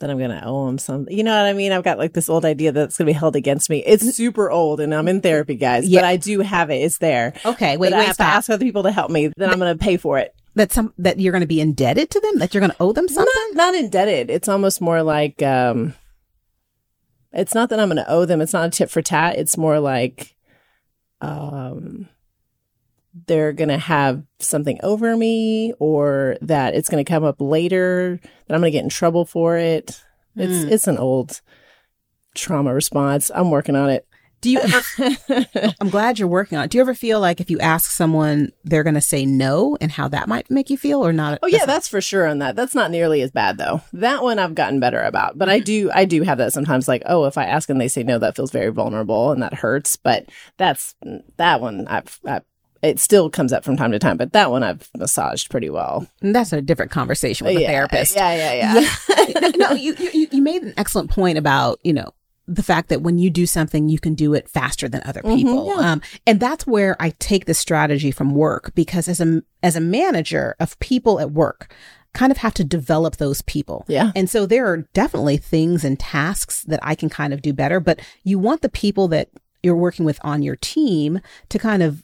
that 0.00 0.10
I'm 0.10 0.18
gonna 0.18 0.42
owe 0.44 0.66
them 0.66 0.78
something. 0.78 1.16
You 1.16 1.22
know 1.24 1.34
what 1.36 1.48
I 1.48 1.52
mean? 1.52 1.72
I've 1.72 1.84
got 1.84 1.98
like 1.98 2.12
this 2.12 2.28
old 2.28 2.44
idea 2.44 2.72
that's 2.72 2.98
gonna 2.98 3.06
be 3.06 3.12
held 3.12 3.36
against 3.36 3.70
me. 3.70 3.78
It's 3.84 4.14
super 4.16 4.50
old, 4.50 4.80
and 4.80 4.94
I'm 4.94 5.08
in 5.08 5.20
therapy, 5.20 5.54
guys. 5.56 5.88
Yeah. 5.88 6.00
But 6.00 6.06
I 6.06 6.16
do 6.16 6.40
have 6.40 6.70
it. 6.70 6.76
It's 6.76 6.98
there. 6.98 7.32
Okay, 7.44 7.76
wait, 7.76 7.90
But 7.90 7.96
I 7.96 7.98
wait, 8.00 8.06
have 8.08 8.16
to 8.18 8.22
ask 8.24 8.50
other 8.50 8.64
people 8.64 8.82
to 8.82 8.92
help 8.92 9.10
me. 9.10 9.32
Then 9.36 9.50
I'm 9.50 9.58
gonna 9.58 9.76
pay 9.76 9.96
for 9.96 10.18
it. 10.18 10.34
that 10.56 10.72
some 10.72 10.92
that 10.98 11.18
you're 11.20 11.32
going 11.32 11.40
to 11.40 11.46
be 11.48 11.60
indebted 11.60 12.10
to 12.10 12.20
them, 12.20 12.38
that 12.38 12.54
you're 12.54 12.60
going 12.60 12.70
to 12.70 12.76
owe 12.80 12.92
them 12.92 13.08
something. 13.08 13.32
Not, 13.54 13.72
not 13.72 13.74
indebted. 13.74 14.30
It's 14.30 14.48
almost 14.48 14.80
more 14.80 15.02
like 15.02 15.42
um. 15.42 15.94
It's 17.32 17.54
not 17.54 17.70
that 17.70 17.80
I'm 17.80 17.88
gonna 17.88 18.04
owe 18.06 18.24
them. 18.24 18.40
It's 18.40 18.52
not 18.52 18.66
a 18.66 18.70
tit 18.70 18.90
for 18.90 19.02
tat. 19.02 19.36
It's 19.38 19.56
more 19.56 19.80
like, 19.80 20.36
um. 21.20 22.08
They're 23.26 23.52
gonna 23.52 23.78
have 23.78 24.22
something 24.40 24.78
over 24.82 25.16
me, 25.16 25.72
or 25.78 26.36
that 26.42 26.74
it's 26.74 26.88
gonna 26.88 27.04
come 27.04 27.24
up 27.24 27.36
later 27.40 28.18
that 28.46 28.54
I'm 28.54 28.60
gonna 28.60 28.70
get 28.70 28.82
in 28.84 28.90
trouble 28.90 29.24
for 29.24 29.56
it. 29.56 30.02
It's 30.36 30.64
Mm. 30.64 30.70
it's 30.72 30.86
an 30.88 30.98
old 30.98 31.40
trauma 32.34 32.74
response. 32.74 33.30
I'm 33.34 33.50
working 33.50 33.76
on 33.76 33.90
it. 33.90 34.06
Do 34.40 34.50
you 34.50 34.58
ever? 34.60 35.16
I'm 35.80 35.88
glad 35.88 36.18
you're 36.18 36.28
working 36.28 36.58
on 36.58 36.64
it. 36.64 36.70
Do 36.70 36.76
you 36.76 36.82
ever 36.82 36.92
feel 36.94 37.18
like 37.18 37.40
if 37.40 37.50
you 37.50 37.58
ask 37.60 37.90
someone, 37.90 38.52
they're 38.62 38.82
going 38.82 38.92
to 38.92 39.00
say 39.00 39.24
no, 39.24 39.78
and 39.80 39.90
how 39.90 40.06
that 40.08 40.28
might 40.28 40.50
make 40.50 40.68
you 40.68 40.76
feel, 40.76 41.06
or 41.06 41.14
not? 41.14 41.38
Oh 41.42 41.46
yeah, 41.46 41.64
that's 41.64 41.88
for 41.88 42.02
sure 42.02 42.26
on 42.26 42.40
that. 42.40 42.54
That's 42.54 42.74
not 42.74 42.90
nearly 42.90 43.22
as 43.22 43.30
bad 43.30 43.56
though. 43.56 43.80
That 43.94 44.22
one 44.22 44.38
I've 44.38 44.54
gotten 44.54 44.80
better 44.80 45.00
about. 45.00 45.38
But 45.38 45.48
I 45.48 45.60
do 45.60 45.90
I 45.94 46.04
do 46.04 46.22
have 46.24 46.36
that 46.38 46.52
sometimes 46.52 46.88
like, 46.88 47.02
oh, 47.06 47.24
if 47.24 47.38
I 47.38 47.44
ask 47.44 47.70
and 47.70 47.80
they 47.80 47.88
say 47.88 48.02
no, 48.02 48.18
that 48.18 48.36
feels 48.36 48.50
very 48.50 48.70
vulnerable 48.70 49.32
and 49.32 49.42
that 49.42 49.54
hurts. 49.54 49.96
But 49.96 50.26
that's 50.58 50.94
that 51.38 51.62
one 51.62 51.86
I've, 51.86 52.18
i 52.26 52.42
it 52.84 53.00
still 53.00 53.30
comes 53.30 53.52
up 53.52 53.64
from 53.64 53.76
time 53.76 53.92
to 53.92 53.98
time, 53.98 54.16
but 54.16 54.32
that 54.32 54.50
one 54.50 54.62
I've 54.62 54.88
massaged 54.96 55.50
pretty 55.50 55.70
well. 55.70 56.06
And 56.20 56.34
that's 56.34 56.52
a 56.52 56.62
different 56.62 56.90
conversation 56.92 57.46
with 57.46 57.56
a 57.56 57.66
therapist. 57.66 58.14
Yeah, 58.14 58.34
yeah, 58.54 58.74
yeah. 58.78 59.34
no, 59.40 59.48
no, 59.56 59.70
you, 59.72 59.94
you 59.98 60.28
you 60.30 60.42
made 60.42 60.62
an 60.62 60.74
excellent 60.76 61.10
point 61.10 61.38
about 61.38 61.80
you 61.82 61.92
know 61.92 62.10
the 62.46 62.62
fact 62.62 62.90
that 62.90 63.00
when 63.00 63.16
you 63.16 63.30
do 63.30 63.46
something, 63.46 63.88
you 63.88 63.98
can 63.98 64.14
do 64.14 64.34
it 64.34 64.48
faster 64.50 64.86
than 64.88 65.00
other 65.06 65.22
Mhm, 65.22 65.36
people. 65.36 65.66
yeah. 65.68 65.92
Um, 65.92 66.02
and 66.26 66.38
that's 66.40 66.66
where 66.66 66.94
I 67.00 67.10
take 67.18 67.46
the 67.46 67.54
strategy 67.54 68.10
from 68.10 68.34
work 68.34 68.74
because 68.74 69.08
as 69.08 69.20
a 69.20 69.42
as 69.62 69.76
a 69.76 69.80
manager 69.80 70.54
of 70.60 70.78
people 70.78 71.18
at 71.20 71.30
work, 71.30 71.72
kind 72.12 72.30
of 72.30 72.36
have 72.38 72.52
to 72.54 72.62
develop 72.64 73.16
those 73.16 73.40
people. 73.42 73.86
Yeah. 73.88 74.12
And 74.14 74.28
so 74.28 74.44
there 74.44 74.66
are 74.66 74.86
definitely 74.92 75.38
things 75.38 75.84
and 75.84 75.98
tasks 75.98 76.62
that 76.64 76.80
I 76.82 76.94
can 76.94 77.08
kind 77.08 77.32
of 77.32 77.40
do 77.40 77.52
better, 77.54 77.80
but 77.80 77.98
you 78.24 78.38
want 78.38 78.60
the 78.60 78.68
people 78.68 79.08
that 79.08 79.30
you're 79.62 79.74
working 79.74 80.04
with 80.04 80.18
on 80.22 80.42
your 80.42 80.56
team 80.56 81.20
to 81.48 81.58
kind 81.58 81.82
of 81.82 82.02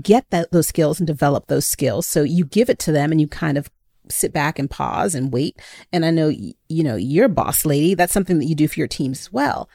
get 0.00 0.28
that 0.30 0.52
those 0.52 0.66
skills 0.66 1.00
and 1.00 1.06
develop 1.06 1.46
those 1.46 1.66
skills. 1.66 2.06
So 2.06 2.22
you 2.22 2.44
give 2.44 2.68
it 2.68 2.78
to 2.80 2.92
them 2.92 3.10
and 3.12 3.20
you 3.20 3.28
kind 3.28 3.56
of 3.58 3.70
sit 4.08 4.32
back 4.32 4.58
and 4.58 4.70
pause 4.70 5.14
and 5.14 5.32
wait. 5.32 5.58
And 5.92 6.04
I 6.04 6.10
know, 6.10 6.28
you 6.28 6.54
know, 6.68 6.96
you're 6.96 7.26
a 7.26 7.30
boss 7.30 7.64
lady. 7.64 7.94
That's 7.94 8.12
something 8.12 8.38
that 8.38 8.46
you 8.46 8.54
do 8.54 8.68
for 8.68 8.80
your 8.80 8.88
teams 8.88 9.20
as 9.20 9.32
well. 9.32 9.68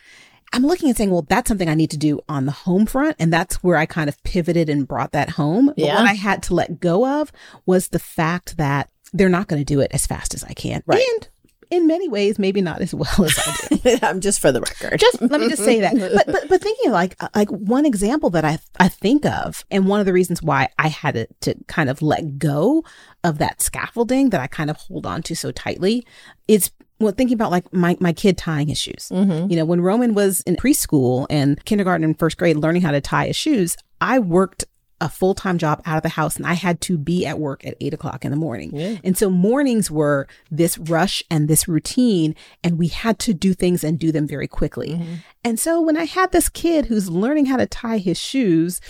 I'm 0.53 0.65
looking 0.65 0.87
and 0.87 0.97
saying, 0.97 1.11
well, 1.11 1.25
that's 1.27 1.47
something 1.49 1.67
I 1.67 1.73
need 1.73 1.91
to 1.91 1.97
do 1.97 2.21
on 2.29 2.45
the 2.45 2.51
home 2.51 2.85
front. 2.85 3.17
And 3.19 3.33
that's 3.33 3.61
where 3.63 3.75
I 3.75 3.85
kind 3.85 4.07
of 4.07 4.21
pivoted 4.23 4.69
and 4.69 4.87
brought 4.87 5.11
that 5.11 5.31
home. 5.31 5.67
But 5.67 5.79
what 5.79 6.07
I 6.07 6.13
had 6.13 6.41
to 6.43 6.53
let 6.53 6.79
go 6.79 7.21
of 7.21 7.31
was 7.65 7.89
the 7.89 7.99
fact 7.99 8.57
that 8.57 8.89
they're 9.13 9.29
not 9.29 9.47
going 9.47 9.59
to 9.61 9.65
do 9.65 9.81
it 9.81 9.91
as 9.93 10.07
fast 10.07 10.33
as 10.33 10.43
I 10.43 10.53
can. 10.53 10.83
Right. 10.85 11.03
And 11.15 11.29
in 11.69 11.87
many 11.87 12.07
ways, 12.07 12.39
maybe 12.39 12.61
not 12.61 12.81
as 12.81 12.93
well 12.93 13.23
as 13.23 13.37
I 13.37 13.75
do. 13.83 13.97
I'm 14.01 14.21
just 14.21 14.39
for 14.39 14.51
the 14.51 14.61
record. 14.61 14.99
just 14.99 15.21
let 15.21 15.39
me 15.41 15.49
just 15.49 15.63
say 15.63 15.79
that. 15.81 15.95
But 16.15 16.25
but 16.25 16.49
but 16.49 16.61
thinking 16.61 16.91
like 16.91 17.15
like 17.35 17.49
one 17.49 17.85
example 17.85 18.29
that 18.31 18.45
I 18.45 18.59
I 18.79 18.87
think 18.89 19.25
of, 19.25 19.65
and 19.71 19.87
one 19.87 19.99
of 19.99 20.05
the 20.05 20.13
reasons 20.13 20.41
why 20.41 20.69
I 20.79 20.87
had 20.87 21.13
to, 21.15 21.27
to 21.41 21.55
kind 21.67 21.89
of 21.89 22.01
let 22.01 22.37
go 22.39 22.83
of 23.23 23.37
that 23.39 23.61
scaffolding 23.61 24.29
that 24.29 24.41
I 24.41 24.47
kind 24.47 24.69
of 24.69 24.77
hold 24.77 25.05
on 25.05 25.21
to 25.23 25.35
so 25.35 25.51
tightly 25.51 26.05
is 26.47 26.71
well 26.99 27.11
thinking 27.11 27.35
about 27.35 27.51
like 27.51 27.71
my 27.73 27.97
my 27.99 28.13
kid 28.13 28.37
tying 28.37 28.67
his 28.69 28.79
shoes. 28.79 29.09
Mhm. 29.11 29.49
You 29.49 29.57
know, 29.57 29.65
when 29.65 29.81
Roman 29.81 30.13
was 30.13 30.41
in 30.41 30.55
preschool 30.55 31.27
and 31.29 31.63
kindergarten 31.65 32.03
and 32.03 32.17
first 32.17 32.37
grade 32.37 32.57
learning 32.57 32.81
how 32.81 32.91
to 32.91 33.01
tie 33.01 33.27
his 33.27 33.35
shoes, 33.35 33.75
I 34.01 34.19
worked 34.19 34.63
a 34.99 35.09
full 35.09 35.35
time 35.35 35.57
job 35.57 35.81
out 35.85 35.97
of 35.97 36.03
the 36.03 36.09
house 36.09 36.37
and 36.37 36.45
I 36.45 36.53
had 36.53 36.81
to 36.81 36.97
be 36.97 37.25
at 37.25 37.39
work 37.39 37.65
at 37.65 37.75
eight 37.79 37.93
o'clock 37.93 38.25
in 38.25 38.31
the 38.31 38.37
morning. 38.37 38.75
Yeah. 38.75 38.97
And 39.03 39.17
so 39.17 39.29
mornings 39.29 39.91
were 39.91 40.27
this 40.49 40.77
rush 40.77 41.23
and 41.29 41.47
this 41.47 41.67
routine, 41.67 42.35
and 42.63 42.77
we 42.77 42.87
had 42.87 43.19
to 43.19 43.33
do 43.33 43.53
things 43.53 43.83
and 43.83 43.99
do 43.99 44.11
them 44.11 44.27
very 44.27 44.47
quickly. 44.47 44.89
Mm-hmm. 44.89 45.13
And 45.43 45.59
so 45.59 45.81
when 45.81 45.97
I 45.97 46.05
had 46.05 46.31
this 46.31 46.49
kid 46.49 46.85
who's 46.85 47.09
learning 47.09 47.45
how 47.45 47.57
to 47.57 47.65
tie 47.65 47.99
his 47.99 48.17
shoes 48.17 48.81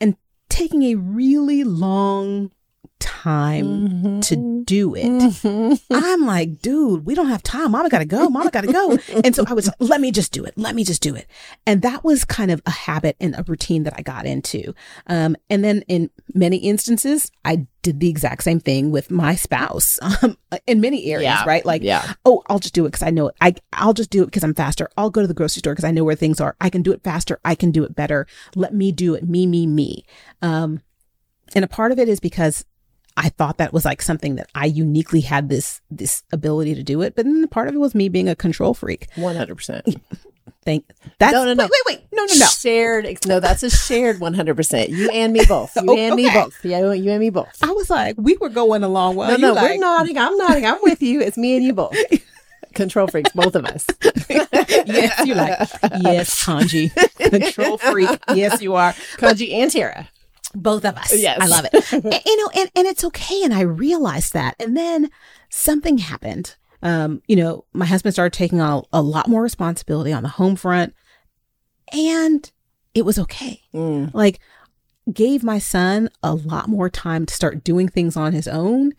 and 0.00 0.16
taking 0.48 0.82
a 0.82 0.96
really 0.96 1.64
long 1.64 2.50
time 3.22 4.20
to 4.20 4.62
do 4.64 4.94
it, 4.94 5.04
Mhm. 5.04 5.80
I'm 5.90 6.26
like, 6.26 6.60
dude, 6.60 7.04
we 7.06 7.14
don't 7.14 7.28
have 7.28 7.42
time. 7.42 7.70
Mama 7.72 7.88
gotta 7.88 8.04
go. 8.04 8.28
Mama 8.28 8.50
gotta 8.50 8.72
go. 8.72 8.98
And 9.24 9.34
so 9.34 9.44
I 9.46 9.52
was, 9.54 9.70
let 9.78 10.00
me 10.00 10.10
just 10.10 10.32
do 10.32 10.44
it. 10.44 10.54
Let 10.56 10.74
me 10.74 10.82
just 10.84 11.02
do 11.02 11.14
it. 11.14 11.26
And 11.66 11.82
that 11.82 12.02
was 12.04 12.24
kind 12.24 12.50
of 12.50 12.60
a 12.66 12.70
habit 12.70 13.16
and 13.20 13.34
a 13.36 13.44
routine 13.46 13.84
that 13.84 13.94
I 13.96 14.02
got 14.02 14.26
into. 14.26 14.74
Um, 15.06 15.36
and 15.48 15.62
then 15.64 15.82
in 15.88 16.10
many 16.34 16.56
instances, 16.58 17.30
I 17.44 17.66
did 17.82 18.00
the 18.00 18.08
exact 18.08 18.42
same 18.44 18.60
thing 18.60 18.90
with 18.90 19.10
my 19.10 19.34
spouse 19.34 19.98
um, 20.22 20.36
in 20.66 20.80
many 20.80 21.06
areas, 21.12 21.24
Yeah. 21.24 21.44
right? 21.46 21.64
Like, 21.64 21.82
yeah. 21.82 22.14
oh, 22.24 22.42
I'll 22.48 22.58
just 22.60 22.74
do 22.74 22.84
it 22.86 22.88
because 22.90 23.02
I 23.02 23.10
know 23.10 23.28
it. 23.28 23.34
I, 23.40 23.54
I'll 23.72 23.94
just 23.94 24.10
do 24.10 24.22
it 24.22 24.26
because 24.26 24.44
I'm 24.44 24.54
faster. 24.54 24.88
I'll 24.96 25.10
go 25.10 25.20
to 25.20 25.26
the 25.28 25.34
grocery 25.34 25.60
store 25.60 25.74
because 25.74 25.84
I 25.84 25.90
know 25.92 26.04
where 26.04 26.14
things 26.16 26.40
are. 26.40 26.56
I 26.60 26.70
can 26.70 26.82
do 26.82 26.92
it 26.92 27.02
faster. 27.04 27.38
I 27.44 27.54
can 27.54 27.70
do 27.70 27.84
it 27.84 27.94
better. 27.94 28.26
Let 28.54 28.74
me 28.74 28.90
do 28.92 29.14
it. 29.14 29.28
Me, 29.28 29.46
me, 29.46 29.66
me. 29.66 30.04
Um, 30.42 30.80
and 31.54 31.64
a 31.64 31.68
part 31.68 31.92
of 31.92 31.98
it 31.98 32.08
is 32.08 32.18
because 32.20 32.64
I 33.16 33.28
thought 33.28 33.58
that 33.58 33.72
was 33.72 33.84
like 33.84 34.02
something 34.02 34.36
that 34.36 34.48
I 34.54 34.66
uniquely 34.66 35.20
had 35.20 35.48
this 35.48 35.80
this 35.90 36.22
ability 36.32 36.74
to 36.74 36.82
do 36.82 37.02
it. 37.02 37.14
But 37.14 37.24
then 37.26 37.46
part 37.48 37.68
of 37.68 37.74
it 37.74 37.78
was 37.78 37.94
me 37.94 38.08
being 38.08 38.28
a 38.28 38.34
control 38.34 38.74
freak. 38.74 39.08
100%. 39.16 40.00
Thank 40.64 40.84
that's 41.18 41.32
No, 41.32 41.44
no, 41.44 41.54
no. 41.54 41.64
Wait, 41.64 41.70
wait, 41.86 41.98
wait. 41.98 42.06
No, 42.12 42.24
no, 42.24 42.34
no. 42.34 42.46
Shared. 42.46 43.06
No, 43.26 43.40
that's 43.40 43.64
a 43.64 43.70
shared 43.70 44.20
100%. 44.20 44.88
You 44.90 45.10
and 45.10 45.32
me 45.32 45.44
both. 45.46 45.76
You 45.82 45.90
Oh, 45.90 45.96
and 45.96 46.14
me 46.14 46.30
both. 46.30 46.64
Yeah, 46.64 46.92
you 46.92 47.10
and 47.10 47.20
me 47.20 47.30
both. 47.30 47.58
I 47.62 47.72
was 47.72 47.90
like, 47.90 48.14
we 48.16 48.36
were 48.36 48.48
going 48.48 48.84
along 48.84 49.16
well. 49.16 49.30
no, 49.30 49.36
no, 49.48 49.52
like, 49.54 49.70
we're 49.72 49.78
nodding. 49.78 50.18
I'm 50.18 50.36
nodding. 50.36 50.64
I'm 50.66 50.78
with 50.82 51.02
you. 51.02 51.20
It's 51.20 51.36
me 51.36 51.56
and 51.56 51.64
you 51.64 51.72
both. 51.72 51.96
Control 52.74 53.06
freaks, 53.06 53.30
both 53.32 53.54
of 53.54 53.66
us. 53.66 53.86
yes, 54.30 55.26
you're 55.26 55.36
like, 55.36 55.58
yes, 56.00 56.42
Kanji, 56.42 56.90
control 57.18 57.76
freak. 57.76 58.08
Yes, 58.34 58.62
you 58.62 58.74
are. 58.76 58.94
Kanji 59.18 59.52
and 59.52 59.70
Tara. 59.70 60.08
Both 60.54 60.84
of 60.84 60.96
us. 60.96 61.16
Yes. 61.16 61.38
I 61.40 61.46
love 61.46 61.66
it. 61.70 61.92
And, 61.92 62.22
you 62.24 62.36
know, 62.36 62.50
and, 62.54 62.70
and 62.74 62.86
it's 62.86 63.04
okay. 63.04 63.42
And 63.44 63.54
I 63.54 63.60
realized 63.60 64.32
that. 64.32 64.56
And 64.58 64.76
then 64.76 65.10
something 65.48 65.98
happened. 65.98 66.56
Um, 66.82 67.22
you 67.26 67.36
know, 67.36 67.64
my 67.72 67.86
husband 67.86 68.14
started 68.14 68.36
taking 68.36 68.60
on 68.60 68.84
a, 68.92 68.98
a 68.98 69.02
lot 69.02 69.28
more 69.28 69.42
responsibility 69.42 70.12
on 70.12 70.22
the 70.22 70.28
home 70.28 70.56
front. 70.56 70.94
And 71.92 72.50
it 72.94 73.04
was 73.04 73.18
okay. 73.18 73.60
Mm. 73.74 74.12
Like, 74.14 74.40
gave 75.12 75.42
my 75.42 75.58
son 75.58 76.08
a 76.22 76.34
lot 76.34 76.68
more 76.68 76.88
time 76.88 77.26
to 77.26 77.34
start 77.34 77.64
doing 77.64 77.88
things 77.88 78.16
on 78.16 78.32
his 78.32 78.46
own. 78.48 78.92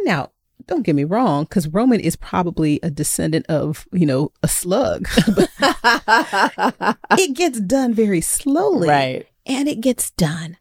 Now, 0.00 0.30
don't 0.66 0.82
get 0.82 0.94
me 0.94 1.04
wrong, 1.04 1.44
because 1.44 1.68
Roman 1.68 2.00
is 2.00 2.16
probably 2.16 2.80
a 2.82 2.90
descendant 2.90 3.46
of, 3.46 3.86
you 3.92 4.06
know, 4.06 4.32
a 4.42 4.48
slug. 4.48 5.08
it 7.18 7.34
gets 7.34 7.60
done 7.60 7.94
very 7.94 8.20
slowly 8.20 8.88
right. 8.88 9.26
and 9.46 9.68
it 9.68 9.80
gets 9.80 10.10
done. 10.12 10.56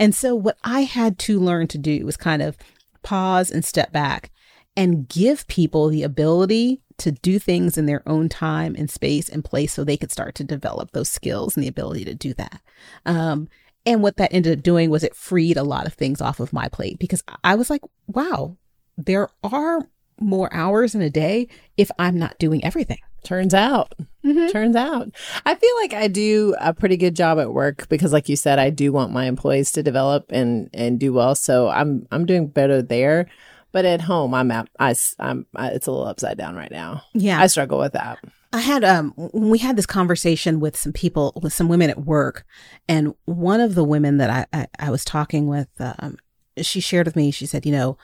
And 0.00 0.14
so 0.14 0.34
what 0.34 0.56
I 0.64 0.80
had 0.80 1.18
to 1.20 1.38
learn 1.38 1.68
to 1.68 1.78
do 1.78 2.04
was 2.06 2.16
kind 2.16 2.40
of 2.40 2.56
pause 3.02 3.50
and 3.50 3.64
step 3.64 3.92
back 3.92 4.32
and 4.74 5.06
give 5.06 5.46
people 5.46 5.88
the 5.88 6.02
ability 6.02 6.80
to 6.98 7.12
do 7.12 7.38
things 7.38 7.76
in 7.76 7.86
their 7.86 8.02
own 8.06 8.28
time 8.28 8.74
and 8.76 8.90
space 8.90 9.28
and 9.28 9.44
place 9.44 9.72
so 9.72 9.84
they 9.84 9.96
could 9.96 10.10
start 10.10 10.34
to 10.36 10.44
develop 10.44 10.92
those 10.92 11.08
skills 11.08 11.54
and 11.54 11.62
the 11.62 11.68
ability 11.68 12.04
to 12.06 12.14
do 12.14 12.32
that. 12.34 12.60
Um, 13.04 13.48
and 13.84 14.02
what 14.02 14.16
that 14.16 14.32
ended 14.32 14.58
up 14.58 14.62
doing 14.62 14.90
was 14.90 15.04
it 15.04 15.14
freed 15.14 15.56
a 15.56 15.62
lot 15.62 15.86
of 15.86 15.94
things 15.94 16.20
off 16.20 16.40
of 16.40 16.52
my 16.52 16.68
plate 16.68 16.98
because 16.98 17.22
I 17.44 17.54
was 17.54 17.70
like, 17.70 17.82
wow, 18.06 18.56
there 18.96 19.28
are 19.42 19.88
more 20.20 20.52
hours 20.52 20.94
in 20.94 21.02
a 21.02 21.10
day 21.10 21.48
if 21.76 21.90
I'm 21.98 22.18
not 22.18 22.38
doing 22.38 22.64
everything. 22.64 22.98
Turns 23.24 23.52
out. 23.52 23.94
Mhm. 24.24 24.50
Turns 24.50 24.76
out. 24.76 25.10
I 25.44 25.54
feel 25.54 25.74
like 25.82 25.92
I 25.92 26.08
do 26.08 26.54
a 26.60 26.72
pretty 26.72 26.96
good 26.96 27.14
job 27.16 27.38
at 27.38 27.52
work 27.52 27.88
because 27.88 28.12
like 28.12 28.28
you 28.28 28.36
said, 28.36 28.58
I 28.58 28.70
do 28.70 28.92
want 28.92 29.12
my 29.12 29.24
employees 29.26 29.72
to 29.72 29.82
develop 29.82 30.26
and 30.30 30.70
and 30.72 30.98
do 30.98 31.12
well. 31.12 31.34
So 31.34 31.68
I'm 31.68 32.06
I'm 32.10 32.24
doing 32.26 32.46
better 32.48 32.80
there. 32.82 33.26
But 33.72 33.84
at 33.84 34.00
home, 34.00 34.34
I'm 34.34 34.50
at, 34.50 34.68
I, 34.80 34.96
I'm 35.20 35.46
it's 35.58 35.86
a 35.86 35.92
little 35.92 36.06
upside 36.06 36.36
down 36.36 36.56
right 36.56 36.72
now. 36.72 37.02
Yeah. 37.14 37.40
I 37.40 37.46
struggle 37.46 37.78
with 37.78 37.92
that. 37.92 38.18
I 38.52 38.58
had 38.60 38.82
um 38.84 39.14
we 39.32 39.58
had 39.58 39.76
this 39.76 39.86
conversation 39.86 40.58
with 40.58 40.76
some 40.76 40.92
people 40.92 41.38
with 41.42 41.52
some 41.52 41.68
women 41.68 41.88
at 41.90 42.04
work, 42.04 42.44
and 42.88 43.14
one 43.26 43.60
of 43.60 43.74
the 43.76 43.84
women 43.84 44.16
that 44.16 44.28
I 44.30 44.46
I, 44.52 44.66
I 44.78 44.90
was 44.90 45.04
talking 45.04 45.46
with, 45.46 45.68
um, 45.78 46.16
she 46.60 46.80
shared 46.80 47.06
with 47.06 47.14
me. 47.16 47.30
She 47.30 47.46
said, 47.46 47.64
you 47.64 47.70
know, 47.72 47.96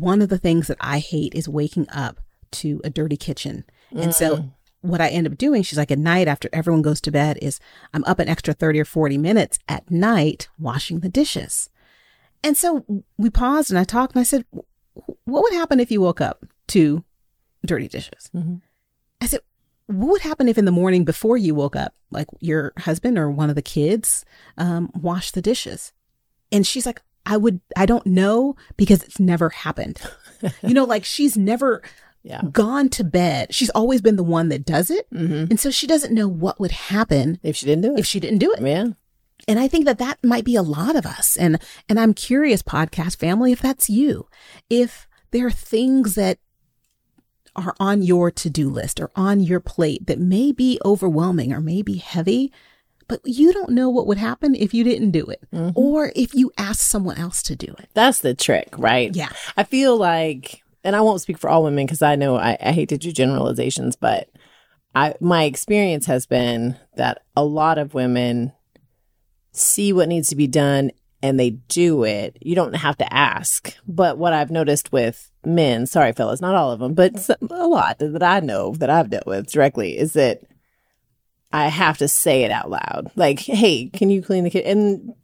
one 0.00 0.22
of 0.22 0.28
the 0.28 0.38
things 0.38 0.66
that 0.68 0.78
I 0.80 0.98
hate 0.98 1.34
is 1.34 1.48
waking 1.48 1.88
up 1.90 2.20
to 2.52 2.80
a 2.84 2.90
dirty 2.90 3.16
kitchen, 3.16 3.64
and 3.92 4.14
so 4.14 4.36
Mm. 4.36 4.52
what 4.82 5.00
I 5.00 5.08
end 5.08 5.26
up 5.26 5.36
doing, 5.36 5.62
she's 5.62 5.78
like, 5.78 5.90
at 5.90 5.98
night 5.98 6.28
after 6.28 6.48
everyone 6.52 6.82
goes 6.82 7.00
to 7.02 7.10
bed, 7.10 7.38
is 7.42 7.58
I'm 7.92 8.04
up 8.04 8.18
an 8.18 8.28
extra 8.28 8.54
30 8.54 8.80
or 8.80 8.84
40 8.84 9.18
minutes 9.18 9.58
at 9.68 9.90
night 9.90 10.48
washing 10.58 11.00
the 11.00 11.08
dishes. 11.08 11.68
And 12.44 12.56
so 12.56 12.84
we 13.18 13.30
paused 13.30 13.70
and 13.70 13.78
I 13.78 13.84
talked 13.84 14.14
and 14.14 14.20
I 14.20 14.24
said, 14.24 14.44
what 15.24 15.42
would 15.42 15.52
happen 15.54 15.80
if 15.80 15.90
you 15.90 16.00
woke 16.00 16.20
up 16.20 16.44
to 16.68 17.04
dirty 17.64 17.88
dishes? 17.88 18.30
Mhm. 18.34 18.60
I 19.20 19.26
said, 19.26 19.40
what 19.86 20.08
would 20.12 20.20
happen 20.22 20.48
if 20.48 20.58
in 20.58 20.64
the 20.66 20.72
morning 20.72 21.04
before 21.04 21.36
you 21.36 21.54
woke 21.54 21.74
up, 21.76 21.94
like 22.10 22.28
your 22.40 22.72
husband 22.78 23.18
or 23.18 23.30
one 23.30 23.48
of 23.50 23.56
the 23.56 23.62
kids 23.62 24.24
um, 24.56 24.90
washed 24.94 25.34
the 25.34 25.42
dishes? 25.42 25.92
And 26.52 26.64
she's 26.66 26.86
like, 26.86 27.02
I 27.26 27.36
would, 27.36 27.60
I 27.76 27.84
don't 27.86 28.06
know 28.06 28.56
because 28.76 29.02
it's 29.02 29.20
never 29.20 29.50
happened. 29.50 30.00
you 30.62 30.72
know, 30.74 30.84
like 30.84 31.04
she's 31.04 31.36
never 31.36 31.82
Yeah. 32.22 32.40
gone 32.50 32.88
to 32.90 33.04
bed. 33.04 33.54
She's 33.54 33.70
always 33.70 34.00
been 34.00 34.16
the 34.16 34.24
one 34.24 34.48
that 34.48 34.64
does 34.64 34.90
it. 34.90 35.06
hmm 35.12 35.44
And 35.48 35.60
so 35.60 35.70
she 35.70 35.86
doesn't 35.86 36.12
know 36.14 36.26
what 36.26 36.58
would 36.58 36.72
happen 36.72 37.38
If 37.44 37.54
she 37.54 37.66
didn't 37.66 37.82
do 37.82 37.94
it. 37.94 38.00
if 38.00 38.06
she 38.06 38.18
didn't 38.18 38.38
do 38.38 38.52
it. 38.52 38.60
yeah. 38.62 38.86
And 39.46 39.60
I 39.60 39.68
think 39.68 39.84
that 39.84 39.98
that 39.98 40.18
might 40.24 40.44
be 40.44 40.56
a 40.56 40.62
lot 40.62 40.96
of 40.96 41.06
us. 41.06 41.36
And, 41.36 41.60
and 41.88 42.00
I'm 42.00 42.14
curious, 42.14 42.62
podcast 42.62 43.16
family, 43.18 43.52
if 43.52 43.60
that's 43.60 43.88
you, 43.88 44.26
if 44.68 45.06
there 45.30 45.46
are 45.46 45.52
things 45.52 46.16
that 46.16 46.38
are 47.54 47.76
on 47.78 48.02
your 48.02 48.30
to 48.32 48.50
do 48.50 48.68
list 48.68 48.98
or 48.98 49.10
on 49.14 49.40
your 49.40 49.60
plate 49.60 50.06
that 50.08 50.18
may 50.18 50.50
be 50.50 50.80
overwhelming 50.84 51.52
or 51.52 51.60
may 51.60 51.80
be 51.80 51.98
heavy, 51.98 52.52
but 53.08 53.20
you 53.24 53.52
don't 53.52 53.70
know 53.70 53.88
what 53.90 54.06
would 54.06 54.18
happen 54.18 54.54
if 54.54 54.74
you 54.74 54.82
didn't 54.84 55.10
do 55.12 55.24
it 55.26 55.40
Mhm. 55.52 55.72
or 55.74 56.12
if 56.16 56.34
you 56.34 56.50
asked 56.58 56.88
someone 56.88 57.18
else 57.18 57.42
to 57.44 57.56
do 57.56 57.74
it. 57.78 57.88
That's 57.94 58.20
the 58.20 58.34
trick, 58.34 58.68
right? 58.76 59.14
Yeah. 59.14 59.30
I 59.56 59.64
feel 59.64 59.96
like, 59.96 60.62
and 60.84 60.94
I 60.96 61.00
won't 61.00 61.20
speak 61.20 61.38
for 61.38 61.48
all 61.50 61.62
women 61.64 61.86
because 61.86 62.02
I 62.02 62.16
know 62.16 62.36
I, 62.36 62.56
I 62.60 62.72
hate 62.72 62.88
to 62.90 62.98
do 62.98 63.12
generalizations, 63.12 63.96
but 63.96 64.28
I 64.94 65.14
my 65.20 65.44
experience 65.44 66.06
has 66.06 66.26
been 66.26 66.76
that 66.96 67.22
a 67.36 67.44
lot 67.44 67.78
of 67.78 67.94
women 67.94 68.52
see 69.52 69.92
what 69.92 70.08
needs 70.08 70.28
to 70.28 70.36
be 70.36 70.46
done 70.46 70.90
and 71.22 71.40
they 71.40 71.50
do 71.50 72.04
it. 72.04 72.36
You 72.40 72.54
don't 72.54 72.74
have 72.76 72.96
to 72.98 73.12
ask. 73.12 73.74
But 73.86 74.18
what 74.18 74.32
I've 74.32 74.50
noticed 74.50 74.92
with 74.92 75.30
men, 75.44 75.86
sorry 75.86 76.12
fellas, 76.12 76.40
not 76.40 76.54
all 76.54 76.72
of 76.72 76.80
them, 76.80 76.94
but 76.94 77.18
some, 77.18 77.36
a 77.50 77.66
lot 77.66 77.98
that 77.98 78.22
I 78.22 78.40
know 78.40 78.72
that 78.72 78.90
I've 78.90 79.10
dealt 79.10 79.26
with 79.26 79.50
directly 79.50 79.96
is 79.98 80.12
that 80.12 80.42
I 81.52 81.68
have 81.68 81.98
to 81.98 82.08
say 82.08 82.44
it 82.44 82.50
out 82.50 82.70
loud. 82.70 83.10
Like, 83.16 83.40
hey, 83.40 83.86
can 83.92 84.10
you 84.10 84.22
clean 84.22 84.44
the 84.44 84.50
kitchen? 84.50 84.70
And 84.70 85.14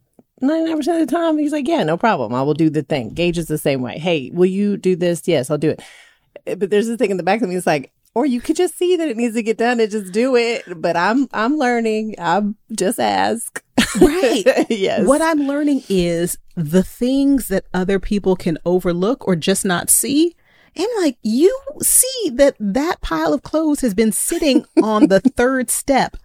99% 0.41 0.79
of 0.79 0.85
the 0.85 1.05
time, 1.05 1.37
he's 1.37 1.51
like, 1.51 1.67
yeah, 1.67 1.83
no 1.83 1.97
problem. 1.97 2.33
I 2.33 2.41
will 2.41 2.53
do 2.53 2.69
the 2.69 2.83
thing. 2.83 3.09
Gage 3.09 3.37
is 3.37 3.47
the 3.47 3.57
same 3.57 3.81
way. 3.81 3.97
Hey, 3.99 4.29
will 4.33 4.45
you 4.45 4.77
do 4.77 4.95
this? 4.95 5.21
Yes, 5.27 5.49
I'll 5.49 5.57
do 5.57 5.69
it. 5.71 5.81
Eh, 6.47 6.55
But 6.55 6.69
there's 6.69 6.87
this 6.87 6.97
thing 6.97 7.11
in 7.11 7.17
the 7.17 7.23
back 7.23 7.41
of 7.41 7.49
me. 7.49 7.55
It's 7.55 7.67
like, 7.67 7.91
or 8.15 8.25
you 8.25 8.41
could 8.41 8.55
just 8.55 8.77
see 8.77 8.95
that 8.95 9.07
it 9.07 9.17
needs 9.17 9.35
to 9.35 9.43
get 9.43 9.57
done 9.57 9.79
and 9.79 9.89
just 9.89 10.13
do 10.13 10.35
it. 10.35 10.63
But 10.81 10.95
I'm, 10.97 11.27
I'm 11.33 11.57
learning. 11.57 12.15
I'm 12.19 12.55
just 12.71 12.99
ask. 12.99 13.63
Right. 13.99 14.43
yes. 14.69 15.07
What 15.07 15.21
I'm 15.21 15.39
learning 15.41 15.83
is 15.89 16.37
the 16.55 16.83
things 16.83 17.47
that 17.47 17.65
other 17.73 17.99
people 17.99 18.35
can 18.35 18.57
overlook 18.65 19.27
or 19.27 19.35
just 19.35 19.65
not 19.65 19.89
see. 19.89 20.35
And 20.75 20.87
like 20.99 21.17
you 21.21 21.57
see 21.81 22.31
that 22.33 22.55
that 22.59 23.01
pile 23.01 23.33
of 23.33 23.43
clothes 23.43 23.81
has 23.81 23.93
been 23.93 24.11
sitting 24.11 24.65
on 24.81 25.07
the 25.07 25.19
third 25.19 25.69
step 25.69 26.17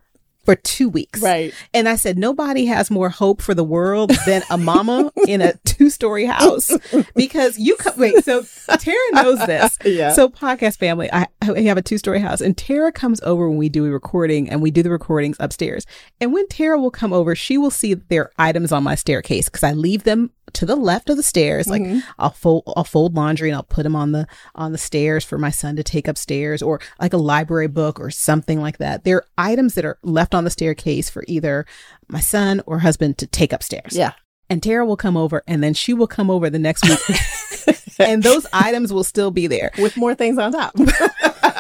for 0.49 0.57
two 0.57 0.89
weeks. 0.89 1.21
Right. 1.21 1.53
And 1.75 1.87
I 1.87 1.97
said, 1.97 2.17
nobody 2.17 2.65
has 2.65 2.91
more 2.91 3.11
hope 3.11 3.43
for 3.43 3.53
the 3.53 3.63
world 3.63 4.13
than 4.25 4.43
a 4.49 4.57
mama 4.57 5.13
in 5.29 5.43
a 5.43 5.53
two 5.67 5.91
story 5.91 6.25
house 6.25 6.71
because 7.15 7.59
you 7.59 7.77
come, 7.77 7.99
wait, 7.99 8.25
so 8.25 8.43
Tara 8.79 8.97
knows 9.13 9.45
this. 9.45 9.77
Yeah. 9.89 10.13
So 10.13 10.29
podcast 10.29 10.79
family, 10.79 11.11
I, 11.13 11.27
I 11.43 11.63
have 11.63 11.77
a 11.77 11.83
two 11.83 11.99
story 11.99 12.21
house 12.21 12.41
and 12.41 12.57
Tara 12.57 12.93
comes 12.93 13.21
over 13.23 13.49
when 13.49 13.59
we 13.59 13.69
do 13.69 13.87
a 13.87 13.91
recording 13.91 14.49
and 14.49 14.63
we 14.63 14.71
do 14.71 14.83
the 14.83 14.91
recordings 14.91 15.37
upstairs. 15.41 15.87
And 16.21 16.33
when 16.33 16.47
Tara 16.49 16.79
will 16.79 16.91
come 16.91 17.13
over, 17.13 17.35
she 17.35 17.59
will 17.59 17.71
see 17.71 17.95
there 17.95 18.25
are 18.25 18.33
items 18.39 18.71
on 18.71 18.83
my 18.83 18.95
staircase 18.95 19.49
because 19.49 19.65
I 19.65 19.73
leave 19.73 20.05
them 20.05 20.31
to 20.55 20.67
the 20.67 20.77
left 20.77 21.11
of 21.11 21.17
the 21.17 21.23
stairs. 21.23 21.69
Like 21.69 21.83
mm-hmm. 21.83 22.01
I'll 22.19 22.31
fold, 22.31 22.65
I'll 22.77 22.85
fold 22.85 23.15
laundry 23.15 23.49
and 23.49 23.57
I'll 23.57 23.63
put 23.63 23.83
them 23.83 23.97
on 23.97 24.13
the, 24.13 24.27
on 24.55 24.73
the 24.73 24.79
stairs 24.79 25.25
for 25.25 25.39
my 25.39 25.51
son 25.51 25.77
to 25.77 25.83
take 25.83 26.09
upstairs 26.09 26.63
or 26.63 26.81
like 27.01 27.13
a 27.13 27.19
library 27.19 27.69
book 27.69 28.01
or 28.01 28.11
something 28.11 28.61
like 28.61 28.79
that. 28.79 29.05
There 29.05 29.17
are 29.17 29.27
items 29.37 29.75
that 29.75 29.85
are 29.85 29.99
left 30.03 30.35
on 30.35 30.38
the 30.45 30.51
staircase 30.51 31.09
for 31.11 31.25
either 31.27 31.67
my 32.09 32.21
son 32.21 32.61
or 32.67 32.81
husband 32.81 33.19
to 33.19 33.27
take 33.27 33.53
upstairs. 33.53 33.97
Yeah. 33.97 34.13
And 34.51 34.63
Tara 34.63 34.87
will 34.87 34.97
come 34.97 35.17
over 35.17 35.43
and 35.47 35.63
then 35.63 35.75
she 35.75 35.93
will 35.93 36.07
come 36.07 36.31
over 36.31 36.49
the 36.49 36.59
next 36.59 36.83
week 36.89 37.77
and 37.99 38.23
those 38.23 38.47
items 38.53 38.93
will 38.93 39.05
still 39.05 39.31
be 39.31 39.47
there. 39.47 39.71
With 39.79 39.97
more 39.97 40.15
things 40.15 40.39
on 40.39 40.53
top. 40.53 40.73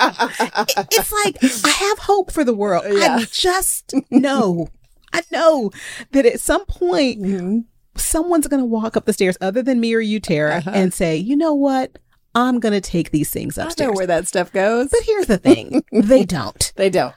It's 0.00 1.12
like 1.24 1.36
I 1.64 1.68
have 1.70 1.98
hope 1.98 2.30
for 2.32 2.44
the 2.44 2.54
world. 2.54 2.84
Yeah. 2.88 3.16
I 3.20 3.24
just 3.30 3.94
know. 4.10 4.68
I 5.12 5.22
know 5.32 5.70
that 6.12 6.26
at 6.26 6.40
some 6.40 6.64
point 6.66 7.20
Mhm. 7.22 7.64
someone's 7.96 8.46
going 8.46 8.60
to 8.60 8.66
walk 8.66 8.96
up 8.96 9.06
the 9.06 9.12
stairs 9.12 9.36
other 9.40 9.62
than 9.62 9.80
me 9.80 9.94
or 9.94 10.00
you, 10.00 10.20
Tara, 10.20 10.56
Uh-huh. 10.58 10.70
and 10.74 10.92
say, 10.94 11.16
"You 11.16 11.36
know 11.36 11.54
what? 11.54 11.98
I'm 12.34 12.60
going 12.60 12.74
to 12.74 12.80
take 12.80 13.10
these 13.10 13.30
things 13.30 13.58
upstairs. 13.58 13.88
I 13.88 13.90
know 13.90 13.96
where 13.96 14.06
that 14.06 14.28
stuff 14.28 14.52
goes. 14.52 14.88
But 14.90 15.00
here's 15.04 15.26
the 15.26 15.38
thing. 15.38 15.82
they 15.92 16.24
don't. 16.24 16.72
They 16.76 16.90
don't. 16.90 17.14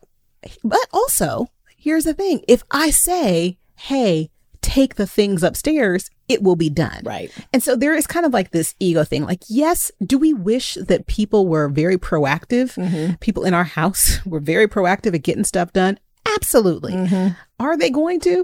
But 0.64 0.86
also, 0.92 1.48
here's 1.78 2.06
the 2.06 2.14
thing. 2.14 2.44
If 2.48 2.64
I 2.72 2.90
say, 2.90 3.58
"Hey, 3.76 4.30
take 4.62 4.96
the 4.96 5.08
things 5.08 5.44
upstairs," 5.44 6.10
it 6.28 6.42
will 6.44 6.56
be 6.56 6.70
done. 6.70 7.02
Right. 7.04 7.32
And 7.52 7.62
so 7.62 7.76
there 7.76 7.94
is 7.96 8.08
kind 8.08 8.26
of 8.26 8.34
like 8.34 8.52
this 8.52 8.74
ego 8.80 9.04
thing. 9.04 9.24
Like, 9.24 9.42
yes, 9.50 9.92
do 10.06 10.18
we 10.18 10.34
wish 10.34 10.76
that 10.76 11.08
people 11.08 11.48
were 11.48 11.68
very 11.70 11.98
proactive? 11.98 12.76
Mhm. 12.76 13.20
People 13.20 13.44
in 13.44 13.54
our 13.54 13.64
house 13.66 14.20
were 14.26 14.40
very 14.40 14.68
proactive 14.68 15.14
at 15.16 15.24
getting 15.24 15.44
stuff 15.44 15.74
done? 15.74 16.00
Absolutely. 16.26 16.94
Mhm. 16.94 17.36
Are 17.60 17.76
they 17.78 17.90
going 17.90 18.20
to? 18.22 18.44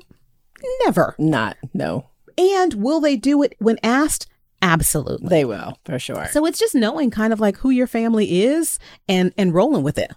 Never. 0.86 1.16
Not. 1.18 1.58
No. 1.74 2.08
And 2.38 2.74
will 2.76 3.00
they 3.00 3.16
do 3.16 3.42
it 3.44 3.56
when 3.60 3.78
asked? 3.84 4.28
Absolutely. 4.62 5.30
They 5.30 5.46
will 5.46 5.78
for 5.86 6.00
sure. 6.00 6.28
So 6.32 6.46
it's 6.46 6.60
just 6.60 6.74
knowing 6.76 7.12
kind 7.12 7.32
of 7.32 7.40
like 7.40 7.58
who 7.58 7.70
your 7.70 7.88
family 7.88 8.44
is 8.44 8.80
and 9.08 9.32
and 9.38 9.54
rolling 9.54 9.84
with 9.84 9.98
it. 10.00 10.12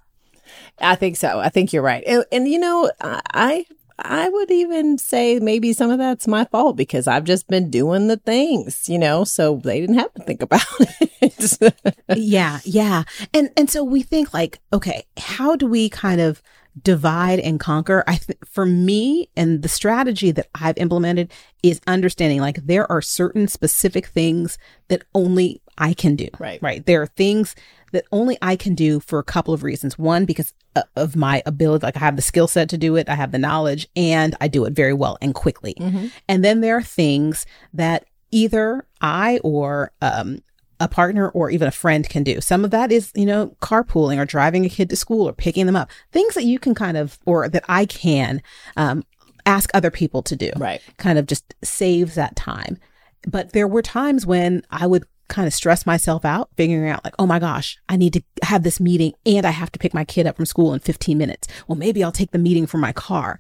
I 0.81 0.95
think 0.95 1.17
so. 1.17 1.39
I 1.41 1.49
think 1.49 1.73
you're 1.73 1.83
right. 1.83 2.03
And, 2.07 2.25
and 2.33 2.49
you 2.49 2.59
know, 2.59 2.91
I 3.01 3.67
I 4.03 4.29
would 4.29 4.51
even 4.51 4.99
say 4.99 5.39
maybe 5.39 5.73
some 5.73 5.91
of 5.91 5.99
that's 5.99 6.27
my 6.27 6.45
fault 6.47 6.77
because 6.77 7.07
I've 7.07 7.25
just 7.25 7.49
been 7.49 7.71
doing 7.71 8.09
the 8.09 8.17
things, 8.17 8.89
you 8.89 8.99
know, 8.99 9.25
so 9.25 9.61
they 9.63 9.81
didn't 9.81 9.99
have 9.99 10.13
to 10.15 10.23
think 10.23 10.43
about 10.43 10.65
it. 11.21 11.75
yeah, 12.17 12.61
yeah. 12.65 13.05
And 13.35 13.51
and 13.57 13.71
so 13.71 13.85
we 13.85 14.03
think 14.03 14.33
like, 14.33 14.61
okay, 14.73 15.05
how 15.19 15.57
do 15.57 15.67
we 15.67 15.89
kind 15.89 16.21
of 16.21 16.43
divide 16.83 17.41
and 17.41 17.61
conquer? 17.61 18.05
I 18.07 18.17
think 18.17 18.47
for 18.47 18.65
me 18.65 19.29
and 19.37 19.63
the 19.63 19.69
strategy 19.69 20.31
that 20.31 20.49
I've 20.55 20.79
implemented 20.79 21.31
is 21.63 21.81
understanding 21.87 22.41
like 22.41 22.65
there 22.65 22.91
are 22.91 23.03
certain 23.03 23.49
specific 23.49 24.07
things 24.07 24.57
that 24.89 25.03
only 25.15 25.61
I 25.79 25.95
can 25.95 26.17
do. 26.17 26.29
Right. 26.39 26.63
Right. 26.63 26.85
There 26.85 27.03
are 27.03 27.07
things 27.07 27.55
that 27.93 28.05
only 28.13 28.39
I 28.43 28.57
can 28.57 28.75
do 28.75 29.01
for 29.01 29.19
a 29.19 29.25
couple 29.25 29.55
of 29.55 29.63
reasons. 29.63 29.99
One, 29.99 30.25
because 30.25 30.53
of 30.97 31.17
my 31.17 31.43
ability, 31.47 31.85
like 31.85 31.97
I 31.97 32.01
have 32.01 32.17
the 32.17 32.23
skill 32.23 32.47
set 32.47 32.69
to 32.71 32.79
do 32.79 32.97
it, 32.97 33.09
I 33.09 33.15
have 33.15 33.33
the 33.33 33.39
knowledge, 33.39 33.89
and 33.97 34.37
I 34.41 34.49
do 34.49 34.65
it 34.65 34.73
very 34.73 34.93
well 34.93 35.19
and 35.21 35.35
quickly. 35.35 35.75
Mhm. 35.79 36.11
And 36.29 36.45
then 36.45 36.61
there 36.61 36.77
are 36.77 36.83
things 36.83 37.47
that 37.75 38.05
either 38.31 38.87
I 39.01 39.41
or 39.43 39.93
um, 40.01 40.43
a 40.79 40.89
partner 40.89 41.29
or 41.31 41.51
even 41.51 41.69
a 41.69 41.73
friend 41.73 42.09
can 42.09 42.23
do. 42.23 42.41
Some 42.41 42.65
of 42.65 42.71
that 42.71 42.93
is, 42.93 43.11
you 43.15 43.27
know, 43.27 43.55
carpooling 43.61 44.19
or 44.19 44.25
driving 44.25 44.65
a 44.65 44.69
kid 44.69 44.89
to 44.91 44.97
school 44.97 45.29
or 45.29 45.33
picking 45.33 45.67
them 45.67 45.77
up. 45.77 45.91
Things 46.13 46.35
that 46.35 46.45
you 46.45 46.59
can 46.59 46.75
kind 46.75 46.97
of, 46.97 47.19
or 47.27 47.49
that 47.49 47.65
I 47.69 47.85
can 47.85 48.41
um, 48.77 49.05
ask 49.45 49.71
other 49.75 49.91
people 49.91 50.23
to 50.23 50.37
do. 50.37 50.51
Right. 50.57 50.81
Kind 50.97 51.19
of 51.19 51.27
just 51.27 51.55
saves 51.63 52.15
that 52.15 52.37
time. 52.37 52.79
But 53.27 53.53
there 53.53 53.69
were 53.69 53.83
times 53.83 54.25
when 54.25 54.63
I 54.71 54.87
would 54.87 55.05
kind 55.31 55.47
of 55.47 55.55
stress 55.55 55.87
myself 55.87 56.25
out, 56.25 56.51
figuring 56.57 56.91
out 56.91 57.05
like, 57.05 57.15
oh 57.19 57.27
my 57.27 57.39
gosh, 57.39 57.79
I 57.89 57.97
need 57.97 58.13
to 58.13 58.23
have 58.43 58.63
this 58.63 58.81
meeting 58.81 59.15
and 59.25 59.47
I 59.47 59.51
have 59.51 59.73
to 59.73 59.79
pick 59.79 59.95
my 59.95 60.05
kid 60.05 60.27
up 60.27 60.37
from 60.37 60.45
school 60.45 60.75
in 60.75 60.81
15 60.81 61.17
minutes. 61.17 61.49
Well, 61.67 61.77
maybe 61.77 62.05
I'll 62.05 62.13
take 62.13 62.33
the 62.33 62.39
meeting 62.39 62.67
from 62.67 62.81
my 62.81 62.93
car. 62.93 63.39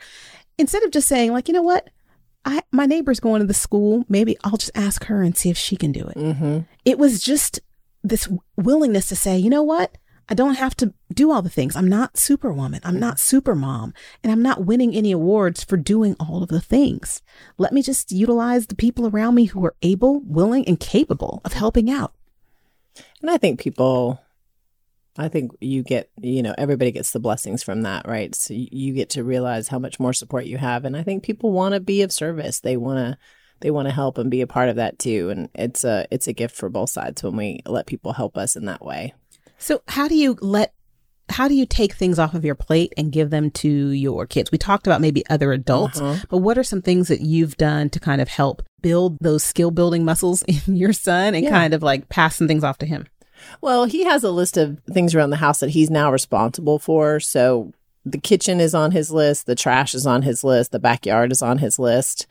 Instead 0.56 0.82
of 0.84 0.90
just 0.90 1.08
saying 1.08 1.32
like, 1.32 1.48
you 1.48 1.54
know 1.54 1.62
what? 1.62 1.90
I, 2.46 2.62
my 2.72 2.86
neighbor's 2.86 3.20
going 3.20 3.40
to 3.40 3.46
the 3.46 3.52
school. 3.52 4.04
Maybe 4.08 4.38
I'll 4.44 4.56
just 4.56 4.70
ask 4.74 5.04
her 5.04 5.22
and 5.22 5.36
see 5.36 5.50
if 5.50 5.58
she 5.58 5.76
can 5.76 5.92
do 5.92 6.06
it. 6.06 6.16
Mm-hmm. 6.16 6.60
It 6.86 6.98
was 6.98 7.22
just 7.22 7.60
this 8.02 8.28
willingness 8.56 9.08
to 9.08 9.16
say, 9.16 9.36
you 9.36 9.50
know 9.50 9.62
what? 9.62 9.98
I 10.30 10.34
don't 10.34 10.54
have 10.54 10.76
to 10.76 10.94
do 11.12 11.32
all 11.32 11.42
the 11.42 11.50
things. 11.50 11.74
I'm 11.74 11.88
not 11.88 12.16
superwoman. 12.16 12.80
I'm 12.84 13.00
not 13.00 13.18
super 13.18 13.56
mom. 13.56 13.92
And 14.22 14.30
I'm 14.30 14.42
not 14.42 14.64
winning 14.64 14.94
any 14.94 15.10
awards 15.10 15.64
for 15.64 15.76
doing 15.76 16.14
all 16.20 16.44
of 16.44 16.50
the 16.50 16.60
things. 16.60 17.20
Let 17.58 17.72
me 17.72 17.82
just 17.82 18.12
utilize 18.12 18.68
the 18.68 18.76
people 18.76 19.08
around 19.08 19.34
me 19.34 19.46
who 19.46 19.64
are 19.66 19.74
able, 19.82 20.20
willing, 20.20 20.66
and 20.68 20.78
capable 20.78 21.40
of 21.44 21.54
helping 21.54 21.90
out. 21.90 22.14
And 23.20 23.28
I 23.28 23.38
think 23.38 23.58
people, 23.58 24.20
I 25.18 25.26
think 25.26 25.50
you 25.60 25.82
get, 25.82 26.10
you 26.20 26.44
know, 26.44 26.54
everybody 26.56 26.92
gets 26.92 27.10
the 27.10 27.18
blessings 27.18 27.64
from 27.64 27.82
that, 27.82 28.06
right? 28.06 28.32
So 28.32 28.54
you 28.54 28.94
get 28.94 29.10
to 29.10 29.24
realize 29.24 29.66
how 29.66 29.80
much 29.80 29.98
more 29.98 30.12
support 30.12 30.44
you 30.44 30.58
have. 30.58 30.84
And 30.84 30.96
I 30.96 31.02
think 31.02 31.24
people 31.24 31.50
want 31.50 31.74
to 31.74 31.80
be 31.80 32.02
of 32.02 32.12
service. 32.12 32.60
They 32.60 32.76
want 32.76 32.98
to, 32.98 33.18
they 33.62 33.72
want 33.72 33.88
to 33.88 33.94
help 33.94 34.16
and 34.16 34.30
be 34.30 34.42
a 34.42 34.46
part 34.46 34.68
of 34.68 34.76
that 34.76 35.00
too. 35.00 35.30
And 35.30 35.48
it's 35.56 35.82
a, 35.82 36.06
it's 36.12 36.28
a 36.28 36.32
gift 36.32 36.54
for 36.54 36.68
both 36.68 36.90
sides 36.90 37.24
when 37.24 37.36
we 37.36 37.62
let 37.66 37.86
people 37.86 38.12
help 38.12 38.38
us 38.38 38.54
in 38.54 38.66
that 38.66 38.84
way. 38.84 39.12
So 39.60 39.82
how 39.86 40.08
do 40.08 40.16
you 40.16 40.36
let 40.40 40.74
how 41.28 41.46
do 41.46 41.54
you 41.54 41.64
take 41.64 41.92
things 41.92 42.18
off 42.18 42.34
of 42.34 42.44
your 42.44 42.56
plate 42.56 42.92
and 42.96 43.12
give 43.12 43.30
them 43.30 43.52
to 43.52 43.68
your 43.68 44.26
kids? 44.26 44.50
We 44.50 44.58
talked 44.58 44.88
about 44.88 45.00
maybe 45.00 45.24
other 45.28 45.52
adults, 45.52 46.00
uh-huh. 46.00 46.24
but 46.28 46.38
what 46.38 46.58
are 46.58 46.64
some 46.64 46.82
things 46.82 47.06
that 47.06 47.20
you've 47.20 47.56
done 47.56 47.88
to 47.90 48.00
kind 48.00 48.20
of 48.20 48.26
help 48.28 48.62
build 48.82 49.16
those 49.20 49.44
skill 49.44 49.70
building 49.70 50.04
muscles 50.04 50.42
in 50.66 50.74
your 50.74 50.92
son 50.92 51.36
and 51.36 51.44
yeah. 51.44 51.50
kind 51.50 51.72
of 51.72 51.84
like 51.84 52.08
pass 52.08 52.34
some 52.34 52.48
things 52.48 52.64
off 52.64 52.78
to 52.78 52.86
him? 52.86 53.06
Well, 53.60 53.84
he 53.84 54.04
has 54.04 54.24
a 54.24 54.30
list 54.30 54.56
of 54.56 54.80
things 54.90 55.14
around 55.14 55.30
the 55.30 55.36
house 55.36 55.60
that 55.60 55.70
he's 55.70 55.88
now 55.88 56.10
responsible 56.10 56.78
for. 56.78 57.20
So 57.20 57.72
the 58.04 58.18
kitchen 58.18 58.60
is 58.60 58.74
on 58.74 58.90
his 58.90 59.10
list, 59.10 59.46
the 59.46 59.54
trash 59.54 59.94
is 59.94 60.06
on 60.06 60.22
his 60.22 60.42
list, 60.42 60.72
the 60.72 60.80
backyard 60.80 61.30
is 61.30 61.42
on 61.42 61.58
his 61.58 61.78
list. 61.78 62.26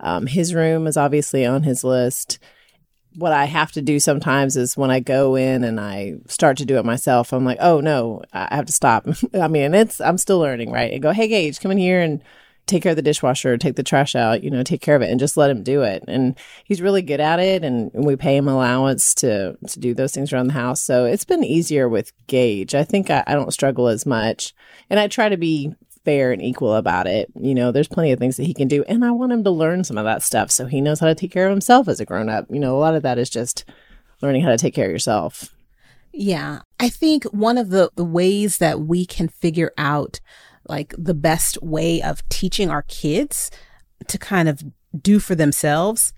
Um, 0.00 0.26
his 0.26 0.54
room 0.54 0.86
is 0.86 0.96
obviously 0.96 1.46
on 1.46 1.62
his 1.62 1.84
list 1.84 2.38
what 3.16 3.32
I 3.32 3.44
have 3.46 3.72
to 3.72 3.82
do 3.82 3.98
sometimes 3.98 4.56
is 4.56 4.76
when 4.76 4.90
I 4.90 5.00
go 5.00 5.34
in 5.34 5.64
and 5.64 5.80
I 5.80 6.14
start 6.26 6.56
to 6.58 6.64
do 6.64 6.78
it 6.78 6.84
myself, 6.84 7.32
I'm 7.32 7.44
like, 7.44 7.58
oh 7.60 7.80
no, 7.80 8.22
I 8.32 8.54
have 8.54 8.66
to 8.66 8.72
stop. 8.72 9.06
I 9.34 9.48
mean, 9.48 9.74
it's, 9.74 10.00
I'm 10.00 10.18
still 10.18 10.38
learning, 10.38 10.70
right? 10.70 10.92
And 10.92 11.02
go, 11.02 11.10
hey, 11.10 11.28
Gage, 11.28 11.60
come 11.60 11.72
in 11.72 11.78
here 11.78 12.00
and 12.00 12.22
take 12.66 12.82
care 12.84 12.90
of 12.90 12.96
the 12.96 13.02
dishwasher, 13.02 13.58
take 13.58 13.74
the 13.74 13.82
trash 13.82 14.14
out, 14.14 14.44
you 14.44 14.50
know, 14.50 14.62
take 14.62 14.80
care 14.80 14.94
of 14.94 15.02
it 15.02 15.10
and 15.10 15.18
just 15.18 15.36
let 15.36 15.50
him 15.50 15.62
do 15.62 15.82
it. 15.82 16.04
And 16.06 16.38
he's 16.64 16.80
really 16.80 17.02
good 17.02 17.20
at 17.20 17.40
it. 17.40 17.64
And 17.64 17.90
we 17.92 18.14
pay 18.14 18.36
him 18.36 18.48
allowance 18.48 19.12
to, 19.16 19.56
to 19.66 19.80
do 19.80 19.92
those 19.92 20.12
things 20.12 20.32
around 20.32 20.46
the 20.46 20.52
house. 20.52 20.80
So 20.80 21.04
it's 21.04 21.24
been 21.24 21.42
easier 21.42 21.88
with 21.88 22.12
Gage. 22.28 22.74
I 22.74 22.84
think 22.84 23.10
I, 23.10 23.24
I 23.26 23.34
don't 23.34 23.52
struggle 23.52 23.88
as 23.88 24.06
much. 24.06 24.54
And 24.88 25.00
I 25.00 25.08
try 25.08 25.28
to 25.28 25.36
be 25.36 25.74
fair 26.04 26.32
and 26.32 26.42
equal 26.42 26.74
about 26.74 27.06
it. 27.06 27.30
You 27.38 27.54
know, 27.54 27.72
there's 27.72 27.88
plenty 27.88 28.12
of 28.12 28.18
things 28.18 28.36
that 28.36 28.44
he 28.44 28.54
can 28.54 28.68
do. 28.68 28.84
And 28.84 29.04
I 29.04 29.10
want 29.10 29.32
him 29.32 29.44
to 29.44 29.50
learn 29.50 29.84
some 29.84 29.98
of 29.98 30.04
that 30.04 30.22
stuff 30.22 30.50
so 30.50 30.66
he 30.66 30.80
knows 30.80 31.00
how 31.00 31.06
to 31.06 31.14
take 31.14 31.32
care 31.32 31.46
of 31.46 31.52
himself 31.52 31.88
as 31.88 32.00
a 32.00 32.04
grown 32.04 32.28
up. 32.28 32.46
You 32.50 32.60
know, 32.60 32.76
a 32.76 32.80
lot 32.80 32.94
of 32.94 33.02
that 33.02 33.18
is 33.18 33.30
just 33.30 33.64
learning 34.22 34.42
how 34.42 34.50
to 34.50 34.58
take 34.58 34.74
care 34.74 34.86
of 34.86 34.92
yourself. 34.92 35.54
Yeah. 36.12 36.60
I 36.78 36.88
think 36.88 37.24
one 37.24 37.58
of 37.58 37.70
the, 37.70 37.90
the 37.94 38.04
ways 38.04 38.58
that 38.58 38.80
we 38.80 39.06
can 39.06 39.28
figure 39.28 39.72
out 39.78 40.20
like 40.68 40.94
the 40.96 41.14
best 41.14 41.62
way 41.62 42.02
of 42.02 42.26
teaching 42.28 42.70
our 42.70 42.82
kids 42.82 43.50
to 44.08 44.18
kind 44.18 44.48
of 44.48 44.62
do 45.00 45.18
for 45.18 45.34
themselves 45.34 46.12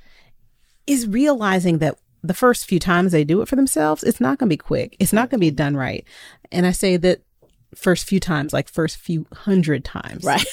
is 0.86 1.06
realizing 1.06 1.78
that 1.78 1.98
the 2.22 2.34
first 2.34 2.66
few 2.66 2.78
times 2.78 3.12
they 3.12 3.24
do 3.24 3.42
it 3.42 3.48
for 3.48 3.56
themselves, 3.56 4.02
it's 4.02 4.20
not 4.20 4.38
going 4.38 4.48
to 4.48 4.52
be 4.52 4.56
quick. 4.56 4.96
It's 5.00 5.12
not 5.12 5.30
going 5.30 5.40
to 5.40 5.46
be 5.46 5.50
done 5.50 5.76
right. 5.76 6.04
And 6.50 6.66
I 6.66 6.72
say 6.72 6.96
that 6.98 7.22
first 7.74 8.06
few 8.06 8.20
times, 8.20 8.52
like 8.52 8.68
first 8.68 8.96
few 8.96 9.26
hundred 9.32 9.84
times. 9.84 10.24
Right. 10.24 10.44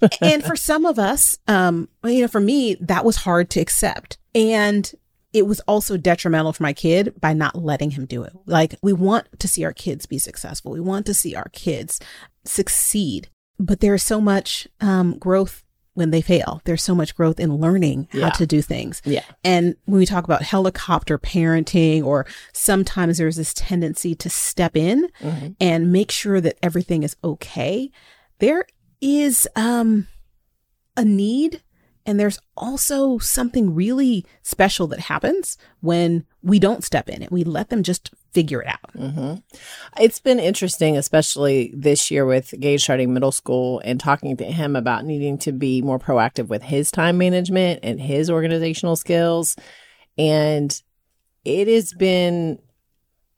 and 0.20 0.44
for 0.44 0.56
some 0.56 0.84
of 0.84 0.98
us, 0.98 1.38
um, 1.48 1.88
you 2.04 2.22
know, 2.22 2.28
for 2.28 2.40
me, 2.40 2.74
that 2.80 3.04
was 3.04 3.16
hard 3.16 3.50
to 3.50 3.60
accept. 3.60 4.18
And 4.34 4.92
it 5.32 5.46
was 5.46 5.60
also 5.60 5.96
detrimental 5.96 6.52
for 6.52 6.62
my 6.62 6.72
kid 6.72 7.20
by 7.20 7.32
not 7.32 7.56
letting 7.56 7.90
him 7.90 8.06
do 8.06 8.22
it. 8.22 8.32
Like 8.46 8.76
we 8.82 8.92
want 8.92 9.26
to 9.40 9.48
see 9.48 9.64
our 9.64 9.72
kids 9.72 10.06
be 10.06 10.18
successful. 10.18 10.72
We 10.72 10.80
want 10.80 11.06
to 11.06 11.14
see 11.14 11.34
our 11.34 11.48
kids 11.52 12.00
succeed, 12.44 13.28
but 13.58 13.80
there's 13.80 14.04
so 14.04 14.20
much 14.20 14.68
um, 14.80 15.18
growth 15.18 15.64
when 15.94 16.10
they 16.10 16.20
fail. 16.20 16.60
There's 16.64 16.82
so 16.82 16.94
much 16.94 17.14
growth 17.16 17.40
in 17.40 17.56
learning 17.56 18.08
how 18.12 18.18
yeah. 18.18 18.30
to 18.30 18.46
do 18.46 18.60
things. 18.60 19.00
Yeah. 19.04 19.24
And 19.42 19.76
when 19.86 19.98
we 19.98 20.06
talk 20.06 20.24
about 20.24 20.42
helicopter 20.42 21.18
parenting, 21.18 22.04
or 22.04 22.26
sometimes 22.52 23.18
there's 23.18 23.36
this 23.36 23.54
tendency 23.54 24.14
to 24.16 24.28
step 24.28 24.76
in 24.76 25.08
mm-hmm. 25.20 25.48
and 25.60 25.92
make 25.92 26.10
sure 26.10 26.40
that 26.40 26.58
everything 26.62 27.02
is 27.02 27.16
okay, 27.24 27.90
there 28.40 28.66
is 29.00 29.48
um, 29.56 30.08
a 30.96 31.04
need 31.04 31.62
and 32.06 32.20
there's 32.20 32.38
also 32.56 33.18
something 33.18 33.74
really 33.74 34.26
special 34.42 34.86
that 34.88 35.00
happens 35.00 35.56
when 35.80 36.26
we 36.42 36.58
don't 36.58 36.84
step 36.84 37.08
in 37.08 37.22
it. 37.22 37.32
We 37.32 37.44
let 37.44 37.70
them 37.70 37.82
just 37.82 38.10
figure 38.32 38.60
it 38.60 38.68
out. 38.68 38.92
Mm-hmm. 38.94 39.34
It's 40.02 40.20
been 40.20 40.38
interesting, 40.38 40.96
especially 40.98 41.72
this 41.74 42.10
year 42.10 42.26
with 42.26 42.52
Gage 42.60 42.82
starting 42.82 43.14
middle 43.14 43.32
school 43.32 43.80
and 43.84 43.98
talking 43.98 44.36
to 44.36 44.44
him 44.44 44.76
about 44.76 45.06
needing 45.06 45.38
to 45.38 45.52
be 45.52 45.80
more 45.80 45.98
proactive 45.98 46.48
with 46.48 46.62
his 46.62 46.90
time 46.90 47.16
management 47.16 47.80
and 47.82 48.00
his 48.00 48.28
organizational 48.28 48.96
skills. 48.96 49.56
And 50.18 50.78
it 51.44 51.68
has 51.68 51.94
been, 51.94 52.58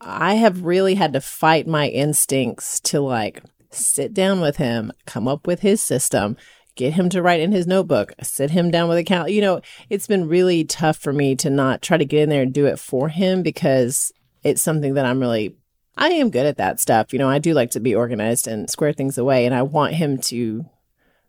I 0.00 0.35
have 0.35 0.64
really 0.64 0.94
had 0.94 1.12
to 1.12 1.20
fight 1.20 1.68
my 1.68 1.88
instincts 1.88 2.81
to 2.81 3.00
like 3.00 3.42
sit 3.70 4.12
down 4.12 4.40
with 4.40 4.57
him, 4.57 4.92
come 5.05 5.29
up 5.29 5.46
with 5.46 5.61
his 5.61 5.81
system, 5.81 6.37
get 6.76 6.92
him 6.92 7.08
to 7.08 7.22
write 7.22 7.40
in 7.40 7.52
his 7.52 7.66
notebook, 7.66 8.12
sit 8.22 8.50
him 8.50 8.70
down 8.70 8.88
with 8.88 8.98
a 8.98 9.04
cal. 9.04 9.28
You 9.28 9.40
know, 9.40 9.60
it's 9.90 10.06
been 10.06 10.28
really 10.28 10.64
tough 10.64 10.98
for 10.98 11.12
me 11.12 11.34
to 11.36 11.50
not 11.50 11.82
try 11.82 11.96
to 11.96 12.04
get 12.04 12.22
in 12.22 12.28
there 12.28 12.42
and 12.42 12.52
do 12.52 12.66
it 12.66 12.78
for 12.78 13.08
him 13.08 13.42
because 13.42 14.12
it's 14.44 14.62
something 14.62 14.94
that 14.94 15.06
I'm 15.06 15.18
really, 15.18 15.56
I 15.96 16.10
am 16.10 16.30
good 16.30 16.46
at 16.46 16.58
that 16.58 16.78
stuff. 16.78 17.12
You 17.12 17.18
know, 17.18 17.28
I 17.28 17.38
do 17.38 17.54
like 17.54 17.70
to 17.72 17.80
be 17.80 17.94
organized 17.94 18.46
and 18.46 18.70
square 18.70 18.92
things 18.92 19.18
away, 19.18 19.46
and 19.46 19.54
I 19.54 19.62
want 19.62 19.94
him 19.94 20.18
to 20.18 20.66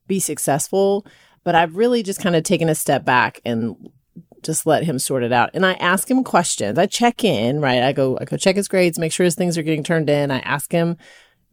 be 0.05 0.19
successful. 0.19 1.05
But 1.43 1.55
I've 1.55 1.77
really 1.77 2.03
just 2.03 2.21
kind 2.21 2.35
of 2.35 2.43
taken 2.43 2.67
a 2.67 2.75
step 2.75 3.05
back 3.05 3.41
and 3.45 3.89
just 4.43 4.65
let 4.65 4.83
him 4.83 4.99
sort 4.99 5.23
it 5.23 5.31
out. 5.31 5.49
And 5.53 5.65
I 5.65 5.73
ask 5.73 6.09
him 6.11 6.23
questions. 6.23 6.77
I 6.77 6.85
check 6.85 7.23
in, 7.23 7.61
right? 7.61 7.81
I 7.81 7.93
go, 7.93 8.17
I 8.19 8.25
go 8.25 8.37
check 8.37 8.55
his 8.55 8.67
grades, 8.67 8.99
make 8.99 9.11
sure 9.11 9.23
his 9.23 9.35
things 9.35 9.57
are 9.57 9.63
getting 9.63 9.83
turned 9.83 10.09
in. 10.09 10.29
I 10.29 10.39
ask 10.39 10.71
him 10.71 10.97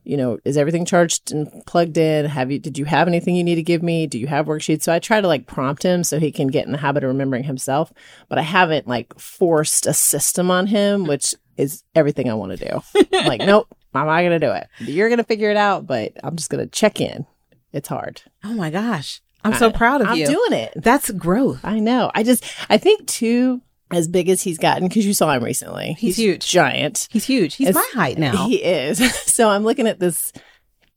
you 0.05 0.17
know, 0.17 0.39
is 0.45 0.57
everything 0.57 0.85
charged 0.85 1.33
and 1.33 1.65
plugged 1.67 1.97
in? 1.97 2.27
Have 2.27 2.51
you, 2.51 2.59
did 2.59 2.79
you 2.79 2.85
have 2.85 3.09
anything 3.09 3.35
you 3.35 3.45
need 3.45 3.55
to 3.57 3.63
give 3.63 3.83
me? 3.83 4.07
Do 4.07 4.19
you 4.19 4.27
have 4.27 4.47
worksheets? 4.47 4.83
So 4.83 4.93
I 4.93 4.99
try 4.99 5.21
to 5.21 5.27
like 5.27 5.47
prompt 5.47 5.83
him 5.83 6.05
so 6.05 6.19
he 6.19 6.31
can 6.31 6.49
get 6.49 6.67
in 6.67 6.73
the 6.73 6.79
habit 6.79 7.05
of 7.05 7.09
remembering 7.09 7.45
himself, 7.45 7.93
but 8.29 8.39
I 8.39 8.43
haven't 8.43 8.87
like 8.87 9.19
forced 9.19 9.87
a 9.87 9.95
system 9.95 10.51
on 10.51 10.67
him, 10.67 11.05
which 11.09 11.35
is 11.57 11.83
everything 11.95 12.31
I 12.31 12.35
want 12.35 12.57
to 12.57 12.69
do. 12.69 13.07
like, 13.13 13.41
nope, 13.41 13.69
I'm 13.95 14.07
not 14.07 14.21
going 14.21 14.39
to 14.39 14.47
do 14.47 14.53
it. 14.53 14.69
You're 14.81 15.09
going 15.09 15.19
to 15.19 15.25
figure 15.25 15.51
it 15.51 15.57
out, 15.57 15.87
but 15.87 16.13
I'm 16.23 16.37
just 16.37 16.51
going 16.51 16.65
to 16.65 16.71
check 16.71 17.01
in. 17.01 17.27
It's 17.73 17.89
hard. 17.89 18.23
Oh 18.45 18.55
my 18.55 18.71
gosh. 18.71 19.21
I'm 19.43 19.55
so 19.55 19.71
proud 19.71 20.01
of 20.01 20.09
I'm 20.09 20.17
you. 20.17 20.25
I'm 20.25 20.33
doing 20.33 20.53
it. 20.55 20.73
That's 20.77 21.11
growth. 21.11 21.61
I 21.65 21.79
know. 21.79 22.11
I 22.15 22.23
just, 22.23 22.45
I 22.71 22.79
think 22.79 23.07
too, 23.07 23.61
as 23.95 24.09
big 24.09 24.29
as 24.29 24.43
he's 24.43 24.59
gotten 24.59 24.89
because 24.89 25.07
you 25.07 25.15
saw 25.15 25.33
him 25.33 25.45
recently. 25.45 25.95
He's, 25.99 26.17
he's, 26.17 26.25
huge, 26.25 26.47
giant. 26.49 27.09
He's 27.11 27.25
huge. 27.25 27.55
He's 27.55 27.69
as, 27.69 27.75
my 27.75 27.89
height 27.93 28.19
now. 28.19 28.47
He 28.47 28.57
is. 28.57 28.99
so 29.27 29.49
I'm 29.49 29.65
looking 29.65 29.87
at 29.87 30.01
this 30.01 30.33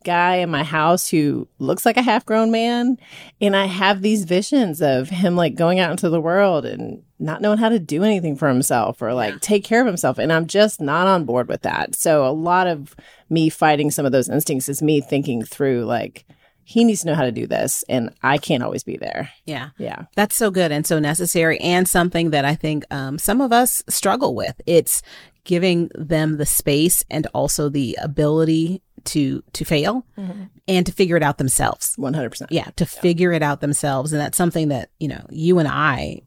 guy 0.03 0.35
in 0.37 0.49
my 0.49 0.63
house 0.63 1.09
who 1.09 1.47
looks 1.59 1.85
like 1.85 1.97
a 1.97 2.01
half 2.01 2.25
grown 2.25 2.49
man, 2.49 2.97
and 3.41 3.55
I 3.55 3.65
have 3.65 4.01
these 4.01 4.23
visions 4.23 4.81
of 4.81 5.09
him 5.09 5.35
like 5.35 5.55
going 5.55 5.79
out 5.79 5.91
into 5.91 6.09
the 6.09 6.21
world 6.21 6.65
and 6.65 7.03
not 7.19 7.41
knowing 7.41 7.57
how 7.57 7.69
to 7.69 7.79
do 7.79 8.03
anything 8.03 8.35
for 8.35 8.47
himself 8.47 9.01
or 9.01 9.13
like 9.13 9.39
take 9.41 9.63
care 9.63 9.81
of 9.81 9.87
himself. 9.87 10.17
And 10.17 10.31
I'm 10.31 10.47
just 10.47 10.79
not 10.79 11.07
on 11.07 11.25
board 11.25 11.47
with 11.47 11.63
that. 11.63 11.95
So 11.95 12.25
a 12.25 12.31
lot 12.31 12.67
of 12.67 12.95
me 13.29 13.49
fighting 13.49 13.91
some 13.91 14.05
of 14.05 14.11
those 14.11 14.29
instincts 14.29 14.69
is 14.69 14.81
me 14.81 15.01
thinking 15.01 15.43
through 15.43 15.85
like 15.85 16.25
he 16.69 16.83
needs 16.83 16.99
to 16.99 17.07
know 17.07 17.15
how 17.15 17.23
to 17.23 17.31
do 17.31 17.47
this 17.47 17.85
and 17.87 18.13
i 18.23 18.37
can't 18.37 18.61
always 18.61 18.83
be 18.83 18.97
there. 18.97 19.31
Yeah. 19.45 19.69
Yeah. 19.77 20.03
That's 20.15 20.35
so 20.35 20.51
good 20.51 20.69
and 20.73 20.85
so 20.85 20.99
necessary 20.99 21.57
and 21.59 21.87
something 21.87 22.31
that 22.31 22.43
i 22.43 22.55
think 22.55 22.83
um, 22.91 23.17
some 23.17 23.39
of 23.39 23.53
us 23.53 23.81
struggle 23.87 24.35
with. 24.35 24.59
It's 24.65 25.01
giving 25.45 25.89
them 25.95 26.35
the 26.35 26.45
space 26.45 27.05
and 27.09 27.25
also 27.33 27.69
the 27.69 27.97
ability 28.01 28.81
to 29.05 29.41
to 29.53 29.63
fail 29.63 30.05
mm-hmm. 30.17 30.43
and 30.67 30.85
to 30.85 30.91
figure 30.91 31.15
it 31.15 31.23
out 31.23 31.37
themselves. 31.37 31.95
100% 31.97 32.47
yeah 32.49 32.65
to 32.75 32.83
yeah. 32.83 33.01
figure 33.01 33.31
it 33.31 33.41
out 33.41 33.61
themselves. 33.61 34.11
And 34.11 34.19
that's 34.19 34.37
something 34.37 34.67
that 34.67 34.89
you 34.99 35.07
know 35.07 35.25
you 35.29 35.59
and 35.59 35.69
i 35.69 36.21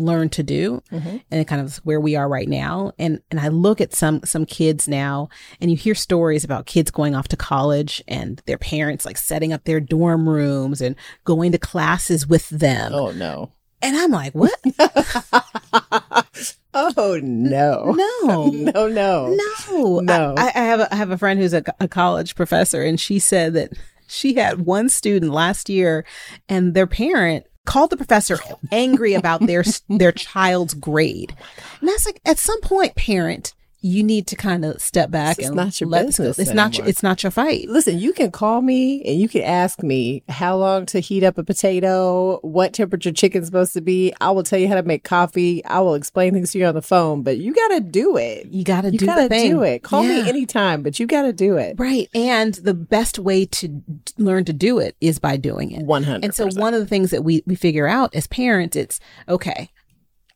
learned 0.00 0.32
to 0.32 0.42
do 0.42 0.82
mm-hmm. 0.90 1.18
and 1.30 1.46
kind 1.46 1.60
of 1.60 1.76
where 1.78 2.00
we 2.00 2.16
are 2.16 2.28
right 2.28 2.48
now 2.48 2.92
and 2.98 3.22
and 3.30 3.38
i 3.40 3.48
look 3.48 3.80
at 3.80 3.94
some 3.94 4.20
some 4.24 4.44
kids 4.44 4.88
now 4.88 5.28
and 5.60 5.70
you 5.70 5.76
hear 5.76 5.94
stories 5.94 6.44
about 6.44 6.66
kids 6.66 6.90
going 6.90 7.14
off 7.14 7.28
to 7.28 7.36
college 7.36 8.02
and 8.08 8.42
their 8.46 8.58
parents 8.58 9.04
like 9.04 9.16
setting 9.16 9.52
up 9.52 9.64
their 9.64 9.80
dorm 9.80 10.28
rooms 10.28 10.80
and 10.80 10.96
going 11.24 11.52
to 11.52 11.58
classes 11.58 12.26
with 12.26 12.48
them 12.48 12.92
oh 12.94 13.12
no 13.12 13.50
and 13.82 13.96
i'm 13.96 14.10
like 14.10 14.34
what 14.34 14.54
Oh 16.72 17.20
no! 17.22 17.92
No! 17.92 18.46
no! 18.46 18.88
No! 18.88 19.34
No! 19.68 20.00
No! 20.00 20.34
I, 20.36 20.52
I, 20.54 20.60
have 20.60 20.80
a, 20.80 20.92
I 20.92 20.96
have 20.96 21.10
a 21.10 21.18
friend 21.18 21.40
who's 21.40 21.54
a, 21.54 21.64
a 21.80 21.88
college 21.88 22.34
professor, 22.34 22.82
and 22.82 22.98
she 22.98 23.18
said 23.18 23.54
that 23.54 23.72
she 24.06 24.34
had 24.34 24.66
one 24.66 24.88
student 24.88 25.32
last 25.32 25.68
year, 25.68 26.04
and 26.48 26.74
their 26.74 26.86
parent 26.86 27.46
called 27.66 27.90
the 27.90 27.96
professor 27.96 28.38
angry 28.72 29.14
about 29.14 29.46
their 29.46 29.64
their 29.88 30.12
child's 30.12 30.74
grade. 30.74 31.34
And 31.80 31.88
that's 31.88 32.06
like, 32.06 32.20
at 32.24 32.38
some 32.38 32.60
point, 32.60 32.94
parent, 32.94 33.54
you 33.82 34.02
need 34.02 34.26
to 34.26 34.36
kind 34.36 34.64
of 34.64 34.80
step 34.80 35.10
back 35.10 35.38
It's 35.38 35.46
and 35.48 35.56
not 35.56 35.80
your 35.80 35.88
let 35.88 36.04
business 36.06 36.38
It's 36.38 36.52
not 36.52 36.76
your, 36.76 36.86
it's 36.86 37.02
not 37.02 37.22
your 37.22 37.30
fight. 37.30 37.66
Listen, 37.68 37.98
you 37.98 38.12
can 38.12 38.30
call 38.30 38.60
me 38.60 39.02
and 39.04 39.18
you 39.18 39.26
can 39.28 39.42
ask 39.42 39.82
me 39.82 40.22
how 40.28 40.56
long 40.56 40.84
to 40.86 41.00
heat 41.00 41.24
up 41.24 41.38
a 41.38 41.42
potato, 41.44 42.38
what 42.42 42.74
temperature 42.74 43.10
chicken's 43.10 43.46
supposed 43.46 43.72
to 43.72 43.80
be. 43.80 44.12
I 44.20 44.32
will 44.32 44.42
tell 44.42 44.58
you 44.58 44.68
how 44.68 44.74
to 44.74 44.82
make 44.82 45.02
coffee. 45.04 45.64
I 45.64 45.80
will 45.80 45.94
explain 45.94 46.34
things 46.34 46.52
to 46.52 46.58
you 46.58 46.66
on 46.66 46.74
the 46.74 46.82
phone, 46.82 47.22
but 47.22 47.38
you 47.38 47.54
got 47.54 47.68
to 47.68 47.80
do 47.80 48.18
it. 48.18 48.48
You 48.48 48.64
got 48.64 48.82
to 48.82 48.90
do 48.90 49.06
got 49.06 49.16
to 49.16 49.22
the 49.22 49.28
thing. 49.30 49.50
do 49.52 49.62
it. 49.62 49.82
Call 49.82 50.04
Yeah. 50.04 50.22
me 50.24 50.28
anytime, 50.28 50.82
but 50.82 51.00
you 51.00 51.06
got 51.06 51.22
to 51.22 51.32
do 51.32 51.56
it. 51.56 51.76
Right. 51.78 52.08
And 52.14 52.54
the 52.54 52.74
best 52.74 53.18
way 53.18 53.46
to 53.46 53.82
learn 54.18 54.44
to 54.44 54.52
do 54.52 54.78
it 54.78 54.94
is 55.00 55.18
by 55.18 55.38
doing 55.38 55.70
it. 55.70 55.86
100%. 55.86 56.22
And 56.22 56.34
so 56.34 56.48
one 56.48 56.74
of 56.74 56.80
the 56.80 56.86
things 56.86 57.10
that 57.12 57.24
we, 57.24 57.42
we 57.46 57.54
figure 57.54 57.86
out 57.86 58.14
as 58.14 58.26
parents, 58.26 58.76
it's 58.76 59.00
okay. 59.28 59.70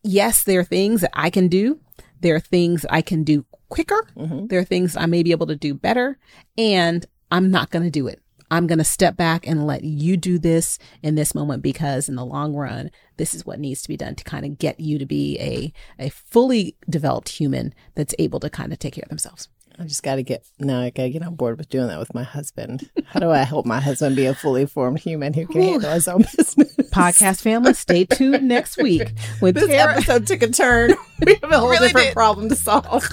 Yes, 0.03 0.43
there 0.43 0.59
are 0.59 0.63
things 0.63 1.01
that 1.01 1.11
I 1.13 1.29
can 1.29 1.47
do. 1.47 1.79
There 2.25 2.33
are 2.35 2.39
things 2.39 2.87
I 2.89 3.03
can 3.03 3.23
do 3.23 3.45
quicker. 3.69 4.01
Mhm. 4.17 4.49
There 4.49 4.57
are 4.59 4.63
things 4.63 4.97
I 4.97 5.05
may 5.05 5.21
be 5.21 5.29
able 5.29 5.45
to 5.45 5.55
do 5.55 5.75
better. 5.75 6.17
And 6.57 7.05
I'm 7.29 7.51
not 7.51 7.69
going 7.69 7.83
to 7.85 7.91
do 7.91 8.07
it. 8.07 8.19
I'm 8.49 8.65
going 8.65 8.79
to 8.79 8.83
step 8.83 9.15
back 9.15 9.47
and 9.47 9.67
let 9.67 9.83
you 9.83 10.17
do 10.17 10.39
this 10.39 10.79
in 11.03 11.13
this 11.13 11.35
moment 11.35 11.61
because 11.61 12.09
in 12.09 12.15
the 12.15 12.25
long 12.25 12.55
run, 12.55 12.89
this 13.17 13.35
is 13.35 13.45
what 13.45 13.59
needs 13.59 13.83
to 13.83 13.87
be 13.89 13.95
done 13.97 14.15
to 14.15 14.23
kind 14.23 14.43
of 14.43 14.57
get 14.57 14.79
you 14.79 14.97
to 14.97 15.05
be 15.05 15.37
a, 15.39 15.71
a 16.03 16.09
fully 16.09 16.75
developed 16.89 17.29
human 17.29 17.75
that's 17.93 18.15
able 18.17 18.39
to 18.39 18.49
kind 18.49 18.73
of 18.73 18.79
take 18.79 18.95
care 18.95 19.03
of 19.03 19.09
themselves. 19.09 19.47
I 19.77 19.83
just 19.83 20.01
got 20.03 20.15
to 20.15 20.23
get, 20.23 20.45
now 20.57 20.79
I 20.81 20.89
got 20.89 21.03
to 21.03 21.09
get 21.11 21.21
on 21.21 21.35
board 21.35 21.59
with 21.59 21.69
doing 21.69 21.87
that 21.87 21.99
with 21.99 22.13
my 22.15 22.23
husband. 22.23 22.89
How 23.05 23.19
do 23.19 23.29
I 23.29 23.39
help 23.43 23.65
my 23.67 23.79
husband 23.81 24.15
be 24.15 24.25
a 24.25 24.33
fully 24.33 24.65
formed 24.65 24.99
human 24.99 25.33
who 25.33 25.45
can 25.45 25.61
Ooh. 25.61 25.71
handle 25.73 25.91
his 25.91 26.07
own 26.07 26.21
business? 26.37 26.84
Podcast 26.95 27.41
family, 27.41 27.73
stay 27.73 28.05
tuned 28.05 28.47
next 28.47 28.77
week 28.77 29.11
when 29.41 29.53
This 29.53 29.67
Tara 29.67 29.95
episode 29.95 30.25
took 30.27 30.41
a 30.43 30.47
turn. 30.47 30.95
We 31.25 31.35
have 31.35 31.49
a 31.49 31.59
whole 31.59 31.69
Really 31.69 31.87
different 31.87 32.07
did. 32.07 32.13
problem 32.13 32.49
to 32.49 32.57
solve. 32.57 33.07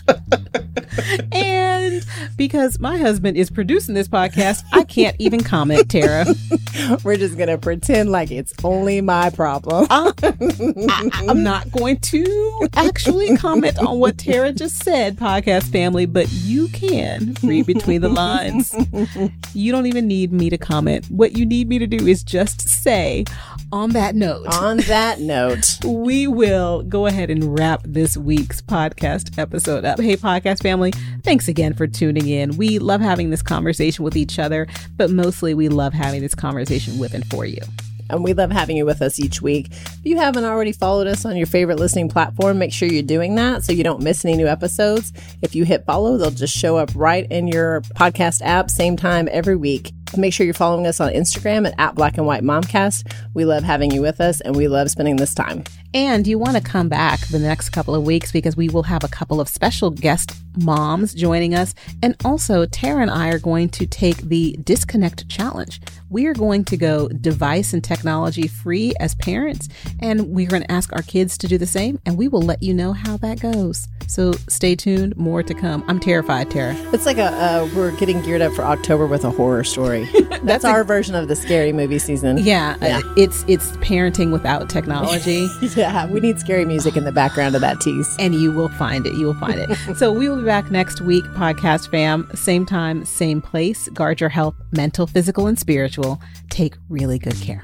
and 1.30 2.04
because 2.36 2.80
my 2.80 2.98
husband 2.98 3.36
is 3.36 3.48
producing 3.48 3.94
this 3.94 4.08
podcast, 4.08 4.64
I 4.72 4.82
can't 4.82 5.14
even 5.20 5.44
comment, 5.44 5.88
Tara. 5.88 6.26
We're 7.04 7.16
just 7.16 7.36
going 7.36 7.48
to 7.48 7.58
pretend 7.58 8.10
like 8.10 8.32
it's 8.32 8.52
only 8.64 9.00
my 9.02 9.30
problem. 9.30 9.86
Uh, 9.88 10.12
I, 10.20 11.10
I'm 11.28 11.44
not 11.44 11.70
going 11.70 11.98
to 11.98 12.68
actually 12.74 13.36
comment 13.36 13.78
on 13.78 14.00
what 14.00 14.18
Tara 14.18 14.52
just 14.52 14.82
said, 14.82 15.16
podcast 15.16 15.70
family, 15.70 16.04
but 16.04 16.26
you 16.32 16.66
can 16.70 17.36
read 17.44 17.66
between 17.66 18.00
the 18.00 18.08
lines. 18.08 18.74
You 19.54 19.70
don't 19.70 19.84
even 19.84 20.06
need 20.08 20.32
me 20.32 20.48
to 20.48 20.56
comment. 20.56 21.04
What 21.10 21.36
you 21.36 21.44
need 21.44 21.68
me 21.68 21.78
to 21.78 21.86
do 21.86 22.06
is 22.06 22.24
just 22.24 22.62
say, 22.62 23.26
on 23.72 23.90
that 23.90 24.14
note, 24.14 24.46
On 24.48 24.76
that 24.76 25.20
note, 25.20 25.78
we 25.84 26.26
will 26.26 26.82
go 26.82 27.06
ahead 27.06 27.30
and 27.30 27.58
wrap 27.58 27.80
this 27.84 28.16
week's 28.16 28.60
podcast 28.60 29.38
episode 29.38 29.84
up. 29.84 29.98
Hey, 29.98 30.16
podcast 30.16 30.62
family, 30.62 30.92
thanks 31.22 31.48
again 31.48 31.72
for 31.72 31.86
tuning 31.86 32.28
in. 32.28 32.56
We 32.58 32.78
love 32.78 33.00
having 33.00 33.30
this 33.30 33.42
conversation 33.42 34.04
with 34.04 34.14
each 34.16 34.38
other, 34.38 34.66
but 34.96 35.10
mostly 35.10 35.54
we 35.54 35.68
love 35.70 35.94
having 35.94 36.20
this 36.20 36.34
conversation 36.34 36.98
with 36.98 37.14
and 37.14 37.26
for 37.30 37.46
you. 37.46 37.62
and 38.10 38.22
we 38.22 38.34
love 38.34 38.50
having 38.50 38.76
you 38.76 38.84
with 38.84 39.00
us 39.00 39.18
each 39.18 39.40
week. 39.40 39.68
If 39.70 40.00
you 40.04 40.18
haven't 40.18 40.44
already 40.44 40.72
followed 40.72 41.06
us 41.06 41.24
on 41.24 41.34
your 41.36 41.46
favorite 41.46 41.78
listening 41.78 42.10
platform, 42.10 42.58
make 42.58 42.72
sure 42.72 42.88
you're 42.88 43.02
doing 43.02 43.36
that 43.36 43.62
so 43.64 43.72
you 43.72 43.82
don't 43.82 44.02
miss 44.02 44.22
any 44.24 44.36
new 44.36 44.48
episodes. 44.48 45.14
If 45.40 45.54
you 45.54 45.64
hit 45.64 45.86
follow, 45.86 46.18
they'll 46.18 46.30
just 46.30 46.54
show 46.54 46.76
up 46.76 46.90
right 46.94 47.26
in 47.30 47.48
your 47.48 47.80
podcast 47.96 48.42
app, 48.42 48.70
same 48.70 48.98
time 48.98 49.30
every 49.32 49.56
week. 49.56 49.92
Make 50.16 50.34
sure 50.34 50.44
you're 50.44 50.54
following 50.54 50.86
us 50.86 51.00
on 51.00 51.12
Instagram 51.12 51.66
at, 51.66 51.74
at 51.78 51.94
Black 51.94 52.18
and 52.18 52.26
White 52.26 52.42
Momcast. 52.42 53.12
We 53.34 53.44
love 53.44 53.62
having 53.62 53.90
you 53.90 54.02
with 54.02 54.20
us 54.20 54.40
and 54.40 54.54
we 54.54 54.68
love 54.68 54.90
spending 54.90 55.16
this 55.16 55.34
time. 55.34 55.64
And 55.94 56.26
you 56.26 56.38
want 56.38 56.56
to 56.56 56.62
come 56.62 56.88
back 56.88 57.20
the 57.28 57.38
next 57.38 57.70
couple 57.70 57.94
of 57.94 58.04
weeks 58.04 58.32
because 58.32 58.56
we 58.56 58.68
will 58.68 58.82
have 58.84 59.04
a 59.04 59.08
couple 59.08 59.40
of 59.40 59.48
special 59.48 59.90
guest 59.90 60.32
moms 60.56 61.14
joining 61.14 61.54
us. 61.54 61.74
And 62.02 62.16
also, 62.24 62.66
Tara 62.66 63.02
and 63.02 63.10
I 63.10 63.28
are 63.28 63.38
going 63.38 63.68
to 63.70 63.86
take 63.86 64.16
the 64.18 64.56
Disconnect 64.62 65.28
Challenge. 65.28 65.80
We 66.12 66.26
are 66.26 66.34
going 66.34 66.64
to 66.66 66.76
go 66.76 67.08
device 67.08 67.72
and 67.72 67.82
technology 67.82 68.46
free 68.46 68.92
as 69.00 69.14
parents, 69.14 69.70
and 69.98 70.28
we're 70.28 70.46
going 70.46 70.60
to 70.62 70.70
ask 70.70 70.92
our 70.92 71.00
kids 71.00 71.38
to 71.38 71.48
do 71.48 71.56
the 71.56 71.66
same, 71.66 71.98
and 72.04 72.18
we 72.18 72.28
will 72.28 72.42
let 72.42 72.62
you 72.62 72.74
know 72.74 72.92
how 72.92 73.16
that 73.18 73.40
goes. 73.40 73.88
So 74.08 74.32
stay 74.46 74.76
tuned, 74.76 75.16
more 75.16 75.42
to 75.42 75.54
come. 75.54 75.82
I'm 75.88 75.98
terrified, 75.98 76.50
Tara. 76.50 76.74
It's 76.92 77.06
like 77.06 77.16
a 77.16 77.32
uh, 77.32 77.68
we're 77.74 77.92
getting 77.96 78.20
geared 78.20 78.42
up 78.42 78.52
for 78.52 78.60
October 78.62 79.06
with 79.06 79.24
a 79.24 79.30
horror 79.30 79.64
story. 79.64 80.06
That's, 80.42 80.66
our 80.66 80.84
version 80.84 81.14
of 81.14 81.28
the 81.28 81.36
scary 81.36 81.72
movie 81.72 81.98
season. 81.98 82.36
Yeah, 82.38 82.76
Yeah. 82.82 82.98
uh, 82.98 83.14
it's 83.16 83.42
it's 83.48 83.70
parenting 83.78 84.32
without 84.32 84.68
technology. 84.68 85.48
Yeah, 85.76 86.06
we 86.06 86.20
need 86.20 86.38
scary 86.38 86.66
music 86.66 86.96
in 86.96 87.04
the 87.04 87.12
background 87.12 87.54
of 87.54 87.62
that 87.62 87.80
tease. 87.80 88.14
and 88.18 88.34
you 88.34 88.52
will 88.52 88.68
find 88.68 89.06
it. 89.06 89.14
You 89.14 89.26
will 89.26 89.34
find 89.40 89.54
it. 89.58 89.74
so 89.96 90.12
we 90.12 90.28
will 90.28 90.36
be 90.36 90.44
back 90.44 90.70
next 90.70 91.00
week, 91.00 91.24
podcast 91.36 91.88
fam. 91.90 92.28
Same 92.34 92.66
time, 92.66 93.06
same 93.06 93.40
place. 93.40 93.88
Guard 93.90 94.20
your 94.20 94.28
health, 94.28 94.54
mental, 94.72 95.06
physical, 95.06 95.46
and 95.46 95.58
spiritual. 95.58 96.01
Take 96.50 96.76
really 96.88 97.18
good 97.18 97.40
care. 97.40 97.62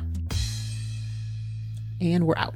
And 2.01 2.27
we're 2.27 2.37
out. 2.37 2.55